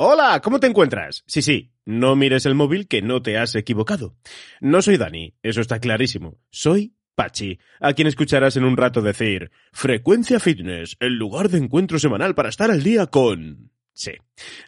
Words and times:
Hola, 0.00 0.40
¿cómo 0.44 0.60
te 0.60 0.68
encuentras? 0.68 1.24
Sí, 1.26 1.42
sí, 1.42 1.72
no 1.84 2.14
mires 2.14 2.46
el 2.46 2.54
móvil 2.54 2.86
que 2.86 3.02
no 3.02 3.20
te 3.20 3.36
has 3.36 3.56
equivocado. 3.56 4.14
No 4.60 4.80
soy 4.80 4.96
Dani, 4.96 5.34
eso 5.42 5.60
está 5.60 5.80
clarísimo. 5.80 6.38
Soy 6.50 6.94
Pachi, 7.16 7.58
a 7.80 7.94
quien 7.94 8.06
escucharás 8.06 8.56
en 8.56 8.62
un 8.62 8.76
rato 8.76 9.02
decir 9.02 9.50
Frecuencia 9.72 10.38
Fitness, 10.38 10.96
el 11.00 11.14
lugar 11.14 11.48
de 11.48 11.58
encuentro 11.58 11.98
semanal 11.98 12.36
para 12.36 12.48
estar 12.48 12.70
al 12.70 12.84
día 12.84 13.08
con... 13.08 13.72
Sí. 13.92 14.12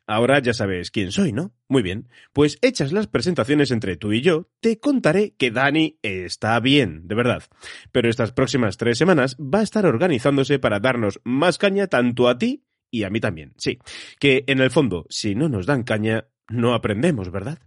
Ahora 0.05 0.41
ya 0.41 0.53
sabes 0.53 0.91
quién 0.91 1.13
soy, 1.13 1.33
¿no? 1.33 1.55
Muy 1.69 1.83
bien. 1.85 2.09
Pues 2.33 2.59
hechas 2.61 2.91
las 2.91 3.07
presentaciones 3.07 3.71
entre 3.71 3.97
tú 3.97 4.13
y 4.13 4.23
yo, 4.23 4.49
te 4.59 4.81
contaré 4.81 5.37
que 5.37 5.53
Dani 5.53 6.01
está 6.03 6.59
bien, 6.59 7.07
de 7.07 7.15
verdad. 7.15 7.45
Pero 7.93 8.11
estas 8.11 8.33
próximas 8.33 8.79
tres 8.79 8.99
semanas 8.99 9.37
va 9.37 9.61
a 9.61 9.63
estar 9.63 9.87
organizándose 9.87 10.59
para 10.59 10.81
darnos 10.81 11.21
más 11.23 11.57
caña 11.57 11.87
tanto 11.87 12.29
a 12.29 12.37
ti 12.37 12.65
y 12.91 13.05
a 13.05 13.11
mí 13.11 13.21
también. 13.21 13.53
Sí. 13.57 13.79
Que 14.19 14.45
en 14.47 14.61
el 14.61 14.71
fondo, 14.71 15.07
si 15.09 15.35
no 15.35 15.49
nos 15.49 15.67
dan 15.67 15.83
caña, 15.83 16.27
no 16.49 16.75
aprendemos, 16.75 17.31
¿verdad? 17.31 17.59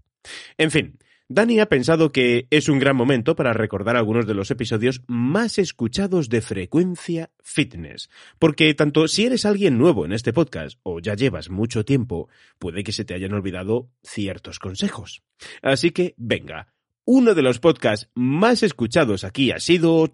En 0.57 0.71
fin, 0.71 0.97
Dani 1.29 1.59
ha 1.59 1.67
pensado 1.67 2.11
que 2.11 2.47
es 2.51 2.69
un 2.69 2.79
gran 2.79 2.95
momento 2.95 3.35
para 3.35 3.53
recordar 3.53 3.95
algunos 3.95 4.27
de 4.27 4.33
los 4.33 4.51
episodios 4.51 5.01
más 5.07 5.57
escuchados 5.57 6.29
de 6.29 6.41
Frecuencia 6.41 7.31
Fitness, 7.41 8.09
porque 8.39 8.73
tanto 8.73 9.07
si 9.07 9.25
eres 9.25 9.45
alguien 9.45 9.77
nuevo 9.77 10.05
en 10.05 10.11
este 10.11 10.33
podcast 10.33 10.79
o 10.83 10.99
ya 10.99 11.15
llevas 11.15 11.49
mucho 11.49 11.85
tiempo, 11.85 12.29
puede 12.59 12.83
que 12.83 12.91
se 12.91 13.05
te 13.05 13.13
hayan 13.13 13.33
olvidado 13.33 13.89
ciertos 14.03 14.59
consejos. 14.59 15.23
Así 15.61 15.91
que, 15.91 16.13
venga, 16.17 16.73
uno 17.05 17.33
de 17.33 17.41
los 17.41 17.59
podcasts 17.59 18.09
más 18.13 18.61
escuchados 18.61 19.23
aquí 19.23 19.51
ha 19.51 19.59
sido, 19.59 20.11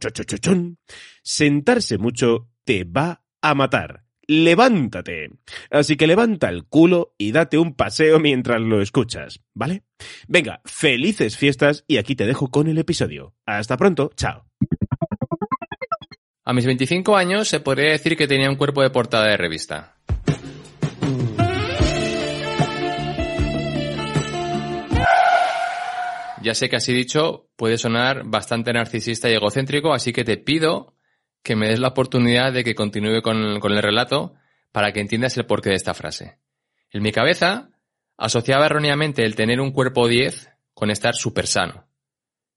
sentarse 1.23 1.97
mucho 1.97 2.49
te 2.63 2.83
va 2.83 3.23
a 3.41 3.55
matar 3.55 4.08
levántate. 4.29 5.31
Así 5.71 5.97
que 5.97 6.05
levanta 6.05 6.49
el 6.49 6.65
culo 6.65 7.15
y 7.17 7.31
date 7.31 7.57
un 7.57 7.73
paseo 7.73 8.19
mientras 8.19 8.61
lo 8.61 8.79
escuchas, 8.79 9.41
¿vale? 9.55 9.81
Venga, 10.27 10.61
felices 10.65 11.35
fiestas 11.35 11.83
y 11.87 11.97
aquí 11.97 12.15
te 12.15 12.27
dejo 12.27 12.51
con 12.51 12.67
el 12.67 12.77
episodio. 12.77 13.33
Hasta 13.47 13.75
pronto, 13.75 14.11
chao. 14.15 14.45
A 16.45 16.53
mis 16.53 16.65
25 16.65 17.17
años 17.17 17.47
se 17.47 17.59
podría 17.59 17.91
decir 17.91 18.15
que 18.15 18.27
tenía 18.27 18.51
un 18.51 18.55
cuerpo 18.55 18.83
de 18.83 18.91
portada 18.91 19.25
de 19.25 19.37
revista. 19.37 19.95
Ya 26.43 26.53
sé 26.53 26.69
que 26.69 26.75
así 26.75 26.93
dicho 26.93 27.49
puede 27.55 27.79
sonar 27.79 28.25
bastante 28.25 28.71
narcisista 28.73 29.27
y 29.27 29.33
egocéntrico, 29.33 29.91
así 29.91 30.13
que 30.13 30.23
te 30.23 30.37
pido 30.37 30.98
que 31.43 31.55
me 31.55 31.67
des 31.67 31.79
la 31.79 31.89
oportunidad 31.89 32.53
de 32.53 32.63
que 32.63 32.75
continúe 32.75 33.21
con, 33.21 33.37
el 33.37 33.81
relato 33.81 34.35
para 34.71 34.91
que 34.91 34.99
entiendas 34.99 35.37
el 35.37 35.45
porqué 35.45 35.69
de 35.69 35.75
esta 35.75 35.93
frase. 35.93 36.37
En 36.91 37.01
mi 37.01 37.11
cabeza 37.11 37.69
asociaba 38.17 38.65
erróneamente 38.65 39.23
el 39.23 39.35
tener 39.35 39.61
un 39.61 39.71
cuerpo 39.71 40.07
10 40.07 40.49
con 40.73 40.91
estar 40.91 41.15
súper 41.15 41.47
sano. 41.47 41.87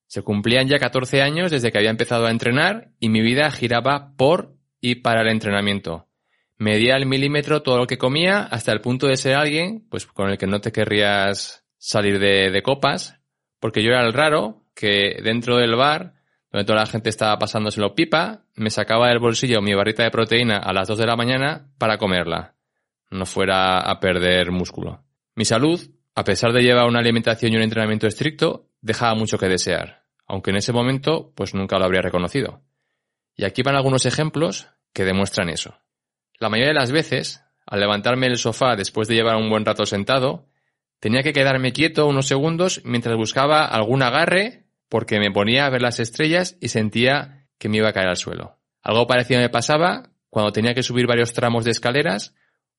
Se 0.07 0.23
cumplían 0.23 0.69
ya 0.69 0.79
14 0.79 1.23
años 1.23 1.51
desde 1.51 1.73
que 1.73 1.79
había 1.79 1.91
empezado 1.91 2.27
a 2.27 2.31
entrenar 2.31 2.91
y 2.99 3.09
mi 3.09 3.23
vida 3.23 3.51
giraba 3.51 4.15
por 4.17 4.57
y 4.81 4.97
para 4.97 5.23
el 5.23 5.29
entrenamiento. 5.29 6.09
Medía 6.59 6.97
al 6.97 7.07
milímetro 7.07 7.63
todo 7.63 7.79
lo 7.79 7.87
que 7.87 7.99
comía 7.99 8.43
hasta 8.43 8.73
el 8.73 8.81
punto 8.81 9.07
de 9.07 9.17
ser 9.17 9.35
alguien 9.35 9.87
pues 9.89 10.07
con 10.07 10.31
el 10.31 10.39
que 10.39 10.47
no 10.47 10.61
te 10.61 10.73
querrías 10.73 11.65
salir 11.79 12.19
de 12.19 12.63
copas, 12.63 13.21
porque 13.59 13.83
yo 13.83 13.91
era 13.91 14.05
el 14.05 14.13
raro 14.13 14.63
que 14.75 15.21
dentro 15.23 15.57
del 15.57 15.77
bar 15.77 16.15
donde 16.53 16.67
toda 16.67 16.81
la 16.81 16.87
gente 16.87 17.09
estaba 17.09 17.39
pasándoselo 17.39 17.95
pipa, 17.95 18.45
me 18.55 18.69
sacaba 18.69 19.09
del 19.09 19.19
bolsillo 19.19 19.63
mi 19.63 19.75
barrita 19.75 20.03
de 20.03 20.11
proteína 20.11 20.59
a 20.59 20.73
las 20.75 20.87
2 20.87 20.99
de 20.99 21.07
la 21.07 21.17
mañana 21.17 21.71
para 21.79 21.97
comerla. 21.97 22.57
No 23.11 23.25
fuera 23.25 23.81
a 23.81 24.01
perder 24.01 24.51
músculo. 24.53 25.03
Mi 25.35 25.47
salud, 25.47 25.81
a 26.15 26.25
pesar 26.25 26.53
de 26.53 26.63
llevar 26.63 26.87
una 26.87 26.99
alimentación 26.99 27.53
y 27.53 27.57
un 27.57 27.63
entrenamiento 27.63 28.07
estricto, 28.07 28.69
dejaba 28.83 29.15
mucho 29.15 29.39
que 29.39 29.49
desear, 29.49 30.05
aunque 30.27 30.51
en 30.51 30.57
ese 30.57 30.75
momento 30.75 31.33
pues 31.35 31.55
nunca 31.55 31.79
lo 31.79 31.87
habría 31.87 32.03
reconocido. 32.03 32.61
Y 33.35 33.45
aquí 33.45 33.63
van 33.63 33.77
algunos 33.77 34.05
ejemplos 34.05 34.69
que 34.93 35.07
demuestran 35.07 35.49
eso. 35.49 35.79
La 36.39 36.51
mayoría 36.51 36.69
de 36.69 36.79
las 36.79 36.93
veces, 36.93 37.43
al 37.65 37.81
levantarme 37.81 38.29
del 38.29 38.37
sofá 38.37 38.77
después 38.77 39.09
de 39.09 39.15
llevar 39.15 39.37
un 39.37 39.49
buen 39.49 39.65
rato 39.65 39.87
sentado, 39.87 40.49
tenía 41.01 41.23
que 41.23 41.33
quedarme 41.33 41.73
quieto 41.73 42.07
unos 42.07 42.27
segundos 42.27 42.83
mientras 42.85 43.17
buscaba 43.17 43.65
algún 43.65 44.03
agarre 44.03 44.62
porque 44.93 45.19
me 45.19 45.31
ponía 45.31 45.65
a 45.65 45.71
ver 45.71 45.81
las 45.81 46.01
estrellas 46.01 46.59
y 46.61 46.69
sentía 46.69 47.49
que 47.59 47.71
me 47.71 47.79
iba 47.79 47.89
a 47.89 47.95
caer 47.95 48.09
al 48.09 48.19
suelo. 48.19 48.61
Algo 48.83 49.07
parecido 49.07 49.41
me 49.41 49.49
pasaba 49.49 50.11
cuando 50.29 50.53
tenía 50.53 50.75
que 50.75 50.83
subir 50.83 51.07
varios 51.07 51.33
tramos 51.33 51.65
de 51.65 51.71
escaleras 51.71 52.35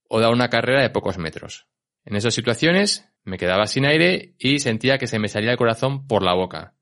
o 0.08 0.20
dar 0.20 0.32
una 0.32 0.50
carrera 0.50 0.84
de 0.84 0.92
pocos 0.92 1.18
metros. 1.18 1.66
En 2.06 2.16
esas 2.16 2.36
situaciones 2.36 3.10
me 3.24 3.40
quedaba 3.40 3.66
sin 3.66 3.88
aire 3.88 4.36
y 4.38 4.60
sentía 4.60 5.00
que 5.00 5.08
se 5.08 5.18
me 5.18 5.28
salía 5.28 5.50
el 5.50 5.58
corazón 5.58 6.06
por 6.06 6.22
la 6.22 6.36
boca. 6.36 6.76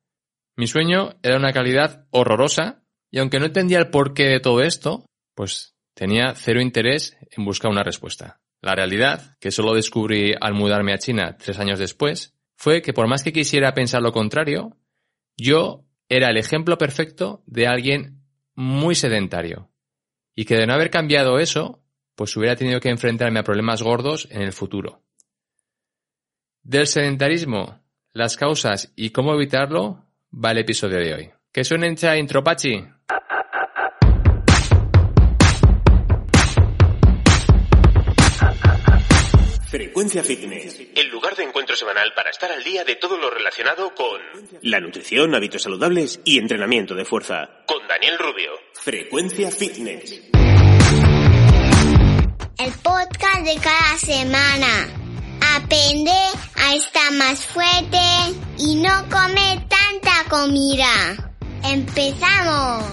Mi 0.57 0.67
sueño 0.67 1.11
era 1.23 1.37
una 1.37 1.53
calidad 1.53 2.07
horrorosa 2.09 2.83
y 3.09 3.19
aunque 3.19 3.39
no 3.39 3.45
entendía 3.45 3.79
el 3.79 3.89
porqué 3.89 4.25
de 4.25 4.41
todo 4.41 4.61
esto, 4.61 5.05
pues 5.33 5.77
tenía 5.93 6.33
cero 6.35 6.59
interés 6.59 7.15
en 7.31 7.45
buscar 7.45 7.71
una 7.71 7.83
respuesta. 7.83 8.41
La 8.61 8.75
realidad, 8.75 9.37
que 9.39 9.51
solo 9.51 9.75
descubrí 9.75 10.33
al 10.41 10.55
mudarme 10.55 10.91
a 10.91 10.97
China 10.97 11.37
tres 11.37 11.57
años 11.57 11.79
después, 11.79 12.35
fue 12.57 12.81
que 12.81 12.91
por 12.91 13.07
más 13.07 13.23
que 13.23 13.31
quisiera 13.31 13.73
pensar 13.73 14.01
lo 14.01 14.11
contrario, 14.11 14.77
yo 15.37 15.85
era 16.09 16.29
el 16.29 16.37
ejemplo 16.37 16.77
perfecto 16.77 17.43
de 17.45 17.67
alguien 17.67 18.21
muy 18.55 18.95
sedentario 18.95 19.69
y 20.35 20.45
que 20.45 20.55
de 20.55 20.67
no 20.67 20.73
haber 20.73 20.89
cambiado 20.89 21.39
eso, 21.39 21.81
pues 22.15 22.35
hubiera 22.37 22.55
tenido 22.55 22.79
que 22.79 22.89
enfrentarme 22.89 23.39
a 23.39 23.43
problemas 23.43 23.81
gordos 23.81 24.27
en 24.31 24.41
el 24.41 24.53
futuro. 24.53 25.01
Del 26.63 26.87
sedentarismo, 26.87 27.81
las 28.13 28.37
causas 28.37 28.91
y 28.95 29.09
cómo 29.11 29.33
evitarlo 29.33 30.05
va 30.33 30.51
el 30.51 30.59
episodio 30.59 30.99
de 30.99 31.13
hoy. 31.13 31.31
Que 31.51 31.63
suenen 31.63 31.95
cha 31.95 32.17
intro, 32.17 32.43
Pachi. 32.43 32.85
Frecuencia 39.71 40.21
Fitness, 40.21 40.81
el 40.95 41.07
lugar 41.07 41.33
de 41.37 41.43
encuentro 41.43 41.77
semanal 41.77 42.11
para 42.13 42.29
estar 42.29 42.51
al 42.51 42.61
día 42.61 42.83
de 42.83 42.97
todo 42.97 43.15
lo 43.15 43.29
relacionado 43.29 43.95
con 43.95 44.19
la 44.63 44.81
nutrición, 44.81 45.33
hábitos 45.33 45.61
saludables 45.61 46.19
y 46.25 46.39
entrenamiento 46.39 46.93
de 46.93 47.05
fuerza. 47.05 47.63
Con 47.67 47.87
Daniel 47.87 48.17
Rubio. 48.19 48.51
Frecuencia 48.73 49.49
Fitness. 49.49 50.23
El 52.59 52.73
podcast 52.83 53.45
de 53.45 53.55
cada 53.63 53.97
semana. 53.97 54.89
Aprende 55.55 56.11
a 56.55 56.75
estar 56.75 57.13
más 57.13 57.45
fuerte 57.45 57.97
y 58.57 58.75
no 58.75 58.91
comer 59.09 59.69
tanta 59.69 60.29
comida. 60.29 61.31
¡Empezamos! 61.63 62.83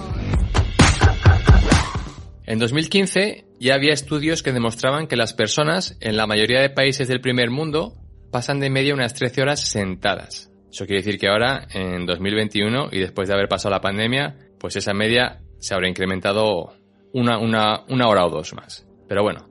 En 2.47 2.61
2015 2.61 3.48
ya 3.61 3.75
había 3.75 3.93
estudios 3.93 4.43
que 4.43 4.53
demostraban 4.53 5.07
que 5.07 5.17
las 5.17 5.33
personas 5.33 5.97
en 6.01 6.17
la 6.17 6.27
mayoría 6.27 6.61
de 6.61 6.71
países 6.71 7.09
del 7.09 7.21
primer 7.21 7.51
mundo 7.51 7.97
pasan 8.31 8.61
de 8.61 8.71
media 8.71 8.95
unas 8.95 9.15
13 9.15 9.43
horas 9.43 9.61
sentadas. 9.61 10.51
Eso 10.71 10.87
quiere 10.87 11.03
decir 11.03 11.19
que 11.19 11.29
ahora, 11.29 11.67
en 11.73 12.07
2021, 12.07 12.91
y 12.93 13.01
después 13.01 13.29
de 13.29 13.35
haber 13.35 13.49
pasado 13.49 13.75
la 13.75 13.81
pandemia, 13.81 14.37
pues 14.59 14.77
esa 14.77 14.93
media 14.93 15.41
se 15.59 15.75
habrá 15.75 15.89
incrementado 15.89 16.75
una, 17.13 17.39
una, 17.39 17.85
una 17.89 18.09
hora 18.09 18.27
o 18.27 18.31
dos 18.31 18.55
más. 18.55 18.87
Pero 19.09 19.23
bueno, 19.23 19.49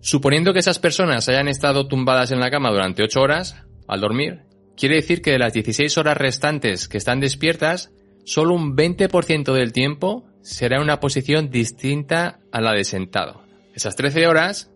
suponiendo 0.00 0.52
que 0.52 0.58
esas 0.58 0.78
personas 0.78 1.28
hayan 1.28 1.48
estado 1.48 1.88
tumbadas 1.88 2.32
en 2.32 2.40
la 2.40 2.50
cama 2.50 2.70
durante 2.70 3.02
8 3.02 3.20
horas 3.20 3.64
al 3.88 4.00
dormir, 4.00 4.42
quiere 4.76 4.96
decir 4.96 5.22
que 5.22 5.32
de 5.32 5.38
las 5.38 5.52
16 5.52 5.96
horas 5.98 6.18
restantes 6.18 6.86
que 6.86 6.98
están 6.98 7.20
despiertas, 7.20 7.90
solo 8.24 8.54
un 8.54 8.76
20% 8.76 9.52
del 9.54 9.72
tiempo 9.72 10.29
será 10.42 10.80
una 10.80 11.00
posición 11.00 11.50
distinta 11.50 12.40
a 12.52 12.60
la 12.60 12.72
de 12.72 12.84
sentado. 12.84 13.42
Esas 13.74 13.96
13 13.96 14.26
horas 14.26 14.70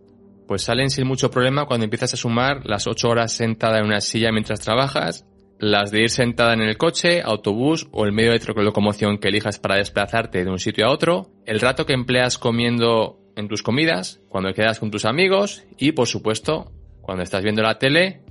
pues 0.46 0.62
salen 0.62 0.90
sin 0.90 1.06
mucho 1.06 1.31
problema 1.31 1.66
cuando 1.66 1.84
empiezas 1.84 2.14
a 2.14 2.19
sumar 2.19 2.66
las 2.66 2.87
8 2.87 3.08
horas 3.08 3.32
sentada 3.32 3.78
en 3.78 3.87
una 3.87 4.00
silla 4.00 4.31
mientras 4.31 4.61
trabajas, 4.61 5.26
las 5.58 5.90
de 5.90 6.02
ir 6.02 6.11
sentada 6.11 6.52
en 6.52 6.61
el 6.61 6.76
coche, 6.76 7.22
autobús 7.22 7.88
o 7.93 8.05
el 8.05 8.12
medio 8.12 8.32
de 8.32 8.62
locomoción 8.62 9.19
que 9.19 9.28
elijas 9.28 9.58
para 9.58 9.76
desplazarte 9.76 10.44
de 10.44 10.50
un 10.50 10.58
sitio 10.58 10.87
a 10.87 10.90
otro, 10.90 11.31
el 11.46 11.61
rato 11.61 11.87
que 11.87 11.94
empleas 11.94 12.38
comiendo 12.38 13.19
en 13.37 13.49
tus 13.49 13.62
comidas, 13.62 14.20
cuando 14.28 14.52
quedas 14.52 14.78
con 14.78 14.90
tus 14.90 15.05
amigos 15.05 15.64
y 15.78 15.93
por 15.93 16.06
supuesto 16.06 16.72
cuando 17.00 17.22
estás 17.22 17.43
viendo 17.43 17.62
la 17.62 17.78
tele 17.78 18.22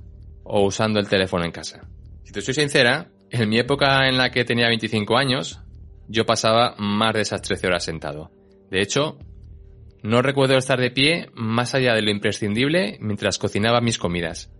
o 0.44 0.64
usando 0.64 1.00
el 1.00 1.08
teléfono 1.08 1.44
en 1.44 1.52
casa. 1.52 1.88
Si 2.22 2.32
te 2.32 2.42
soy 2.42 2.54
sincera, 2.54 3.08
en 3.30 3.48
mi 3.48 3.58
época 3.58 4.08
en 4.08 4.16
la 4.16 4.30
que 4.30 4.44
tenía 4.44 4.68
25 4.68 5.16
años, 5.16 5.60
yo 6.08 6.26
pasaba 6.26 6.74
más 6.78 7.14
de 7.14 7.22
esas 7.22 7.42
13 7.42 7.66
horas 7.66 7.84
sentado. 7.84 8.30
De 8.70 8.80
hecho, 8.80 9.18
no 10.02 10.20
recuerdo 10.20 10.56
estar 10.56 10.78
de 10.78 10.90
pie 10.90 11.30
más 11.34 11.74
allá 11.74 11.94
de 11.94 12.02
lo 12.02 12.10
imprescindible 12.10 12.98
mientras 13.00 13.38
cocinaba 13.38 13.80
mis 13.80 13.98
comidas. 13.98 14.52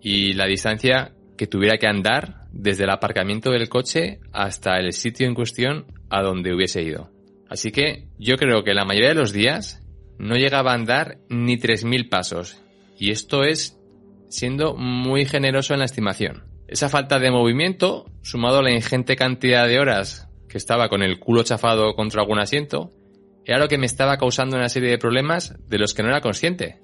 Y 0.00 0.34
la 0.34 0.46
distancia 0.46 1.14
que 1.38 1.46
tuviera 1.46 1.78
que 1.78 1.86
andar 1.86 2.48
desde 2.52 2.84
el 2.84 2.90
aparcamiento 2.90 3.50
del 3.50 3.68
coche 3.68 4.20
hasta 4.32 4.78
el 4.78 4.92
sitio 4.92 5.26
en 5.26 5.34
cuestión 5.34 5.86
a 6.10 6.22
donde 6.22 6.54
hubiese 6.54 6.82
ido. 6.82 7.10
Así 7.48 7.72
que 7.72 8.08
yo 8.18 8.36
creo 8.36 8.62
que 8.62 8.74
la 8.74 8.84
mayoría 8.84 9.10
de 9.10 9.14
los 9.14 9.32
días 9.32 9.82
no 10.18 10.36
llegaba 10.36 10.72
a 10.72 10.74
andar 10.74 11.18
ni 11.28 11.56
3.000 11.56 12.08
pasos. 12.08 12.62
Y 12.98 13.10
esto 13.10 13.44
es 13.44 13.78
siendo 14.28 14.74
muy 14.74 15.24
generoso 15.24 15.72
en 15.72 15.80
la 15.80 15.86
estimación. 15.86 16.44
Esa 16.68 16.88
falta 16.88 17.18
de 17.18 17.30
movimiento, 17.30 18.06
sumado 18.22 18.58
a 18.58 18.62
la 18.62 18.72
ingente 18.72 19.16
cantidad 19.16 19.66
de 19.66 19.78
horas 19.78 20.28
que 20.52 20.58
estaba 20.58 20.90
con 20.90 21.02
el 21.02 21.18
culo 21.18 21.42
chafado 21.44 21.94
contra 21.94 22.20
algún 22.20 22.38
asiento, 22.38 22.90
era 23.46 23.58
lo 23.58 23.68
que 23.68 23.78
me 23.78 23.86
estaba 23.86 24.18
causando 24.18 24.54
una 24.54 24.68
serie 24.68 24.90
de 24.90 24.98
problemas 24.98 25.56
de 25.66 25.78
los 25.78 25.94
que 25.94 26.02
no 26.02 26.10
era 26.10 26.20
consciente. 26.20 26.78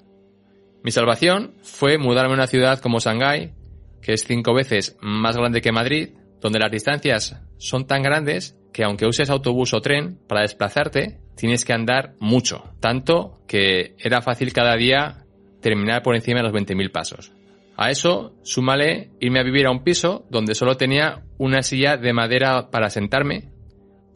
Mi 0.82 0.90
salvación 0.90 1.52
fue 1.62 1.98
mudarme 1.98 2.32
a 2.32 2.36
una 2.36 2.46
ciudad 2.46 2.80
como 2.80 2.98
Shanghái, 2.98 3.52
que 4.00 4.14
es 4.14 4.24
cinco 4.24 4.54
veces 4.54 4.96
más 5.02 5.36
grande 5.36 5.60
que 5.60 5.70
Madrid, 5.70 6.14
donde 6.40 6.58
las 6.58 6.72
distancias 6.72 7.42
son 7.58 7.86
tan 7.86 8.02
grandes 8.02 8.56
que 8.72 8.84
aunque 8.84 9.06
uses 9.06 9.28
autobús 9.28 9.74
o 9.74 9.82
tren 9.82 10.18
para 10.26 10.40
desplazarte, 10.40 11.20
tienes 11.36 11.66
que 11.66 11.74
andar 11.74 12.14
mucho, 12.20 12.72
tanto 12.80 13.42
que 13.46 13.96
era 13.98 14.22
fácil 14.22 14.54
cada 14.54 14.76
día 14.76 15.26
terminar 15.60 16.02
por 16.02 16.16
encima 16.16 16.38
de 16.38 16.44
los 16.44 16.54
20.000 16.54 16.90
pasos. 16.90 17.32
A 17.76 17.90
eso, 17.90 18.32
súmale 18.42 19.10
irme 19.20 19.40
a 19.40 19.44
vivir 19.44 19.66
a 19.66 19.70
un 19.70 19.84
piso 19.84 20.24
donde 20.30 20.54
solo 20.54 20.78
tenía 20.78 21.22
una 21.36 21.62
silla 21.62 21.98
de 21.98 22.14
madera 22.14 22.70
para 22.70 22.88
sentarme, 22.88 23.57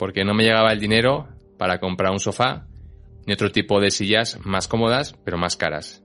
porque 0.03 0.25
no 0.25 0.35
me 0.35 0.43
llegaba 0.43 0.73
el 0.73 0.81
dinero 0.81 1.29
para 1.59 1.79
comprar 1.79 2.11
un 2.11 2.19
sofá 2.19 2.67
ni 3.25 3.35
otro 3.35 3.53
tipo 3.53 3.81
de 3.81 3.93
sillas 3.93 4.37
más 4.43 4.67
cómodas, 4.67 5.15
pero 5.25 5.39
más 5.39 5.57
caras. 5.57 6.03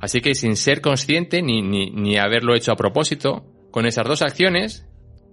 Así 0.00 0.20
que 0.20 0.34
sin 0.34 0.54
ser 0.54 0.82
consciente 0.82 1.40
ni, 1.40 1.62
ni, 1.62 1.90
ni 1.90 2.18
haberlo 2.18 2.54
hecho 2.54 2.72
a 2.72 2.76
propósito, 2.76 3.46
con 3.70 3.86
esas 3.86 4.06
dos 4.06 4.20
acciones, 4.20 4.86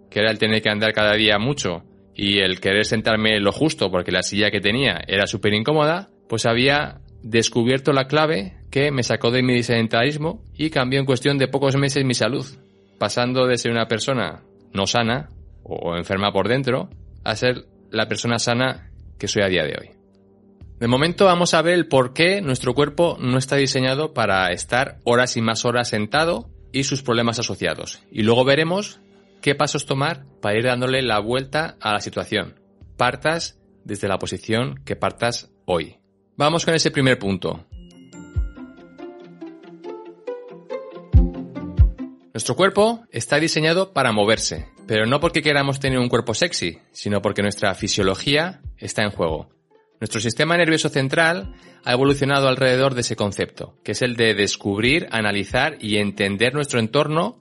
que 0.09 0.21
era 0.21 0.31
el 0.31 0.37
tener 0.37 0.61
que 0.61 0.69
andar 0.69 0.93
cada 0.93 1.11
día 1.15 1.39
mucho 1.39 1.83
y 2.15 2.39
el 2.39 2.61
querer 2.61 2.85
sentarme 2.85 3.37
lo 3.41 3.51
justo 3.51 3.91
porque 3.91 4.13
la 4.13 4.23
silla 4.23 4.49
que 4.49 4.61
tenía 4.61 5.01
era 5.09 5.27
súper 5.27 5.53
incómoda, 5.53 6.07
pues 6.29 6.45
había 6.45 7.01
descubierto 7.21 7.91
la 7.91 8.07
clave 8.07 8.53
que 8.71 8.91
me 8.91 9.03
sacó 9.03 9.29
de 9.29 9.43
mi 9.43 9.61
sedentarismo 9.61 10.41
y 10.53 10.69
cambió 10.69 11.01
en 11.01 11.05
cuestión 11.05 11.37
de 11.37 11.49
pocos 11.49 11.75
meses 11.75 12.05
mi 12.05 12.13
salud, 12.13 12.45
pasando 12.97 13.45
de 13.45 13.57
ser 13.57 13.73
una 13.73 13.89
persona 13.89 14.41
no 14.71 14.87
sana 14.87 15.27
o 15.63 15.97
enferma 15.97 16.31
por 16.31 16.47
dentro 16.47 16.89
a 17.25 17.35
ser 17.35 17.65
la 17.95 18.07
persona 18.07 18.39
sana 18.39 18.91
que 19.17 19.27
soy 19.27 19.43
a 19.43 19.47
día 19.47 19.63
de 19.63 19.75
hoy. 19.79 19.91
De 20.79 20.87
momento 20.87 21.25
vamos 21.25 21.53
a 21.53 21.61
ver 21.61 21.73
el 21.73 21.87
por 21.87 22.13
qué 22.13 22.41
nuestro 22.41 22.73
cuerpo 22.73 23.17
no 23.19 23.37
está 23.37 23.55
diseñado 23.55 24.13
para 24.13 24.51
estar 24.51 24.99
horas 25.05 25.37
y 25.37 25.41
más 25.41 25.63
horas 25.63 25.87
sentado 25.87 26.49
y 26.73 26.83
sus 26.83 27.01
problemas 27.01 27.39
asociados. 27.39 28.03
Y 28.11 28.23
luego 28.23 28.43
veremos 28.43 28.99
qué 29.41 29.55
pasos 29.55 29.85
tomar 29.85 30.25
para 30.41 30.57
ir 30.57 30.65
dándole 30.65 31.01
la 31.01 31.19
vuelta 31.19 31.77
a 31.79 31.93
la 31.93 32.01
situación. 32.01 32.59
Partas 32.97 33.57
desde 33.85 34.09
la 34.09 34.19
posición 34.19 34.81
que 34.83 34.97
partas 34.97 35.49
hoy. 35.65 35.97
Vamos 36.35 36.65
con 36.65 36.73
ese 36.73 36.91
primer 36.91 37.17
punto. 37.17 37.65
Nuestro 42.35 42.57
cuerpo 42.57 43.05
está 43.13 43.39
diseñado 43.39 43.93
para 43.93 44.11
moverse, 44.11 44.67
pero 44.87 45.05
no 45.05 45.21
porque 45.21 45.41
queramos 45.41 45.79
tener 45.79 45.99
un 45.99 46.09
cuerpo 46.09 46.33
sexy, 46.33 46.79
sino 46.91 47.21
porque 47.21 47.41
nuestra 47.41 47.73
fisiología 47.75 48.59
está 48.77 49.03
en 49.03 49.11
juego. 49.11 49.47
Nuestro 50.01 50.19
sistema 50.19 50.57
nervioso 50.57 50.89
central 50.89 51.53
ha 51.85 51.93
evolucionado 51.93 52.49
alrededor 52.49 52.93
de 52.93 53.01
ese 53.01 53.15
concepto, 53.15 53.79
que 53.85 53.93
es 53.93 54.01
el 54.01 54.17
de 54.17 54.33
descubrir, 54.33 55.07
analizar 55.11 55.77
y 55.79 55.95
entender 55.95 56.53
nuestro 56.53 56.81
entorno 56.81 57.39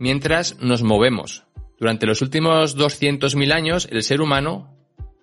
mientras 0.00 0.58
nos 0.58 0.82
movemos. 0.82 1.44
Durante 1.78 2.04
los 2.04 2.20
últimos 2.20 2.76
200.000 2.76 3.52
años, 3.52 3.86
el 3.92 4.02
ser 4.02 4.20
humano 4.20 4.76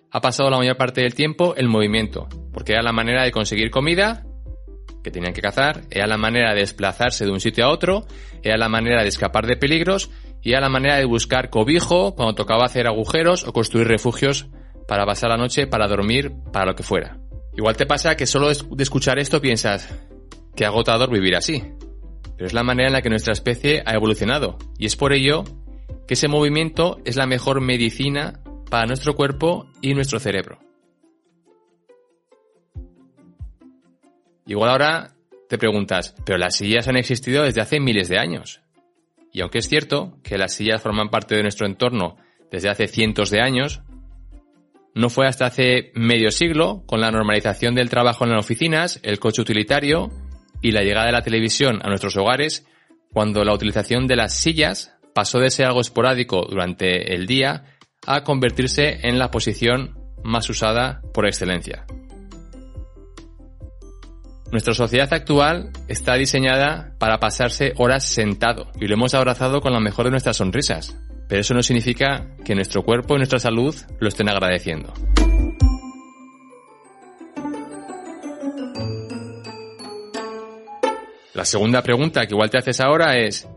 ha 0.10 0.22
pasado 0.22 0.50
la 0.50 0.58
mayor 0.58 0.78
parte 0.78 1.02
del 1.02 1.16
tiempo 1.16 1.54
en 1.58 1.68
movimiento, 1.68 2.30
porque 2.54 2.72
era 2.72 2.82
la 2.82 2.94
manera 2.94 3.26
de 3.26 3.32
conseguir 3.34 3.72
comida, 3.72 4.26
que 5.04 5.12
tenían 5.12 5.34
que 5.34 5.42
cazar, 5.42 5.82
era 5.90 6.08
la 6.08 6.18
manera 6.18 6.54
de 6.54 6.62
desplazarse 6.62 7.26
de 7.26 7.32
un 7.32 7.40
sitio 7.40 7.66
a 7.66 7.70
otro, 7.70 8.06
era 8.44 8.58
la 8.58 8.70
manera 8.70 9.02
de 9.02 9.10
escapar 9.10 9.48
de 9.48 9.58
peligros 9.58 10.10
y 10.42 10.52
era 10.52 10.62
la 10.62 10.70
manera 10.70 10.98
de 10.98 11.06
buscar 11.06 11.50
cobijo 11.50 12.16
cuando 12.16 12.36
tocaba 12.36 12.66
hacer 12.66 12.88
agujeros 12.88 13.48
o 13.48 13.54
construir 13.54 13.88
refugios 13.88 14.48
para 14.88 15.06
pasar 15.06 15.30
la 15.30 15.38
noche, 15.38 15.68
para 15.68 15.88
dormir, 15.88 16.34
para 16.52 16.66
lo 16.66 16.76
que 16.76 16.84
fuera. 16.84 17.18
Igual 17.56 17.76
te 17.76 17.86
pasa 17.86 18.16
que 18.16 18.26
solo 18.26 18.50
de 18.50 18.84
escuchar 18.84 19.20
esto 19.20 19.42
piensas, 19.42 19.88
qué 20.56 20.66
agotador 20.66 21.12
vivir 21.12 21.36
así. 21.36 21.64
Pero 22.36 22.48
es 22.48 22.54
la 22.54 22.64
manera 22.64 22.88
en 22.88 22.94
la 22.94 23.02
que 23.02 23.10
nuestra 23.10 23.34
especie 23.34 23.84
ha 23.86 23.94
evolucionado 23.94 24.58
y 24.78 24.86
es 24.86 24.96
por 24.96 25.14
ello 25.14 25.44
que 26.08 26.16
ese 26.16 26.28
movimiento 26.28 27.00
es 27.06 27.16
la 27.16 27.28
mejor 27.28 27.62
medicina 27.62 28.42
para 28.70 28.88
nuestro 28.88 29.16
cuerpo 29.16 29.68
y 29.82 29.94
nuestro 29.94 30.20
cerebro. 30.20 30.60
Igual 34.52 34.70
ahora 34.70 35.14
te 35.48 35.58
preguntas, 35.58 36.14
pero 36.26 36.38
las 36.38 36.58
sillas 36.58 36.90
han 36.90 36.98
existido 36.98 37.44
desde 37.44 37.62
hace 37.62 37.80
miles 37.80 38.10
de 38.10 38.20
años. 38.20 38.60
Y 39.32 39.40
aunque 39.40 39.60
es 39.60 39.70
cierto 39.70 40.18
que 40.24 40.38
las 40.38 40.54
sillas 40.54 40.82
forman 40.82 41.10
parte 41.10 41.36
de 41.36 41.42
nuestro 41.42 41.66
entorno 41.66 42.18
desde 42.52 42.68
hace 42.68 42.90
cientos 42.90 43.30
de 43.30 43.40
años, 43.40 43.82
no 44.94 45.10
fue 45.10 45.26
hasta 45.26 45.46
hace 45.46 45.94
medio 45.96 46.32
siglo, 46.32 46.84
con 46.86 47.00
la 47.00 47.12
normalización 47.12 47.76
del 47.76 47.90
trabajo 47.90 48.26
en 48.26 48.32
las 48.32 48.44
oficinas, 48.44 49.00
el 49.04 49.20
coche 49.20 49.42
utilitario 49.42 50.12
y 50.62 50.72
la 50.72 50.82
llegada 50.82 51.06
de 51.06 51.14
la 51.14 51.22
televisión 51.22 51.80
a 51.82 51.88
nuestros 51.88 52.18
hogares, 52.18 52.68
cuando 53.14 53.46
la 53.46 53.54
utilización 53.54 54.06
de 54.06 54.18
las 54.18 54.34
sillas 54.34 54.98
pasó 55.16 55.40
de 55.40 55.50
ser 55.50 55.68
algo 55.68 55.80
esporádico 55.80 56.46
durante 56.50 57.16
el 57.16 57.26
día 57.26 57.64
a 58.06 58.26
convertirse 58.26 59.08
en 59.08 59.18
la 59.18 59.32
posición 59.32 59.98
más 60.26 60.50
usada 60.50 61.02
por 61.14 61.26
excelencia. 61.26 61.86
Nuestra 64.52 64.74
sociedad 64.74 65.14
actual 65.14 65.72
está 65.88 66.16
diseñada 66.16 66.94
para 67.00 67.20
pasarse 67.20 67.72
horas 67.78 68.04
sentado 68.04 68.70
y 68.82 68.88
lo 68.88 68.96
hemos 68.96 69.14
abrazado 69.14 69.62
con 69.62 69.72
la 69.72 69.80
mejor 69.80 70.06
de 70.06 70.12
nuestras 70.12 70.36
sonrisas. 70.36 70.98
Pero 71.30 71.40
eso 71.40 71.54
no 71.54 71.64
significa 71.64 72.36
que 72.44 72.54
nuestro 72.54 72.84
cuerpo 72.84 73.16
y 73.16 73.20
nuestra 73.20 73.40
salud 73.40 73.74
lo 74.02 74.10
estén 74.10 74.28
agradeciendo. 74.28 74.94
La 81.34 81.46
segunda 81.46 81.82
pregunta 81.82 82.26
que 82.26 82.34
igual 82.34 82.50
te 82.50 82.58
haces 82.58 82.82
ahora 82.82 83.16
es, 83.16 83.48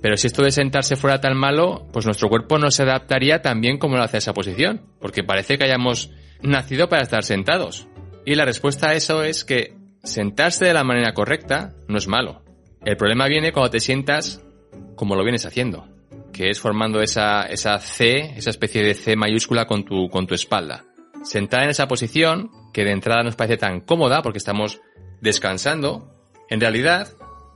pero 0.00 0.16
si 0.16 0.28
esto 0.28 0.44
de 0.44 0.52
sentarse 0.52 0.94
fuera 0.94 1.20
tan 1.20 1.36
malo, 1.36 1.88
pues 1.92 2.06
nuestro 2.06 2.28
cuerpo 2.28 2.58
no 2.58 2.70
se 2.70 2.84
adaptaría 2.84 3.42
tan 3.42 3.60
bien 3.60 3.78
como 3.78 3.96
lo 3.96 4.04
hace 4.04 4.18
esa 4.18 4.32
posición, 4.32 4.82
porque 5.00 5.24
parece 5.24 5.58
que 5.58 5.64
hayamos 5.64 6.12
nacido 6.42 6.88
para 6.88 7.02
estar 7.02 7.24
sentados. 7.24 7.88
Y 8.24 8.36
la 8.36 8.44
respuesta 8.44 8.90
a 8.90 8.94
eso 8.94 9.24
es 9.24 9.44
que 9.44 9.83
sentarse 10.04 10.66
de 10.66 10.74
la 10.74 10.84
manera 10.84 11.12
correcta 11.14 11.74
no 11.88 11.98
es 11.98 12.06
malo. 12.06 12.42
El 12.84 12.96
problema 12.96 13.26
viene 13.26 13.52
cuando 13.52 13.70
te 13.70 13.80
sientas 13.80 14.42
como 14.94 15.16
lo 15.16 15.24
vienes 15.24 15.46
haciendo, 15.46 15.88
que 16.32 16.50
es 16.50 16.60
formando 16.60 17.00
esa, 17.00 17.42
esa 17.42 17.78
C, 17.78 18.34
esa 18.36 18.50
especie 18.50 18.82
de 18.82 18.94
C 18.94 19.16
mayúscula 19.16 19.66
con 19.66 19.84
tu, 19.84 20.08
con 20.08 20.26
tu 20.26 20.34
espalda. 20.34 20.84
Sentada 21.22 21.64
en 21.64 21.70
esa 21.70 21.88
posición, 21.88 22.50
que 22.72 22.84
de 22.84 22.92
entrada 22.92 23.22
nos 23.22 23.36
parece 23.36 23.56
tan 23.56 23.80
cómoda 23.80 24.22
porque 24.22 24.38
estamos 24.38 24.80
descansando, 25.20 26.12
en 26.50 26.60
realidad 26.60 27.08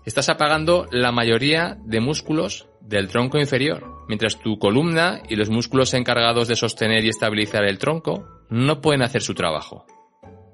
estás 0.07 0.29
apagando 0.31 0.87
la 0.91 1.13
mayoría 1.13 1.77
de 1.85 2.01
músculos 2.01 2.69
del 2.81 3.09
tronco 3.09 3.39
inferior, 3.39 4.05
mientras 4.09 4.41
tu 4.41 4.59
columna 4.59 5.23
y 5.29 5.37
los 5.37 5.51
músculos 5.51 5.93
encargados 5.93 6.49
de 6.49 6.57
sostener 6.57 7.05
y 7.05 7.11
estabilizar 7.11 7.65
el 7.65 7.79
tronco 7.79 8.27
no 8.49 8.81
pueden 8.81 9.03
hacer 9.03 9.21
su 9.21 9.35
trabajo. 9.35 9.85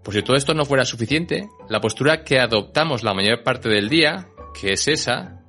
Por 0.05 0.13
si 0.13 0.23
todo 0.23 0.37
esto 0.37 0.53
no 0.53 0.67
fuera 0.67 0.85
suficiente, 0.85 1.49
la 1.71 1.81
postura 1.81 2.25
que 2.25 2.39
adoptamos 2.39 3.03
la 3.03 3.15
mayor 3.15 3.43
parte 3.43 3.71
del 3.71 3.89
día, 3.89 4.29
que 4.53 4.75
es 4.75 4.87
esa, 4.87 5.41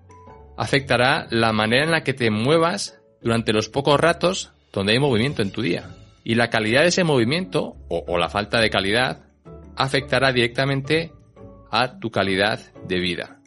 afectará 0.57 1.27
la 1.29 1.51
manera 1.51 1.83
en 1.83 1.91
la 1.91 2.03
que 2.03 2.13
te 2.13 2.31
muevas 2.31 2.97
durante 3.21 3.51
los 3.51 3.67
pocos 3.67 3.99
ratos 3.99 4.53
donde 4.71 4.93
hay 4.93 4.99
movimiento 4.99 5.41
en 5.41 5.51
tu 5.51 5.61
día. 5.61 5.89
Y 6.23 6.35
la 6.35 6.49
calidad 6.49 6.81
de 6.81 6.87
ese 6.87 7.03
movimiento, 7.03 7.75
o, 7.89 8.17
la 8.17 8.29
falta 8.29 8.59
de 8.61 8.69
calidad, 8.69 9.25
afectará 9.75 10.31
directamente 10.31 11.11
a 11.69 11.99
tu 11.99 12.09
calidad 12.09 12.59
de 12.87 12.99
vida. 12.99 13.39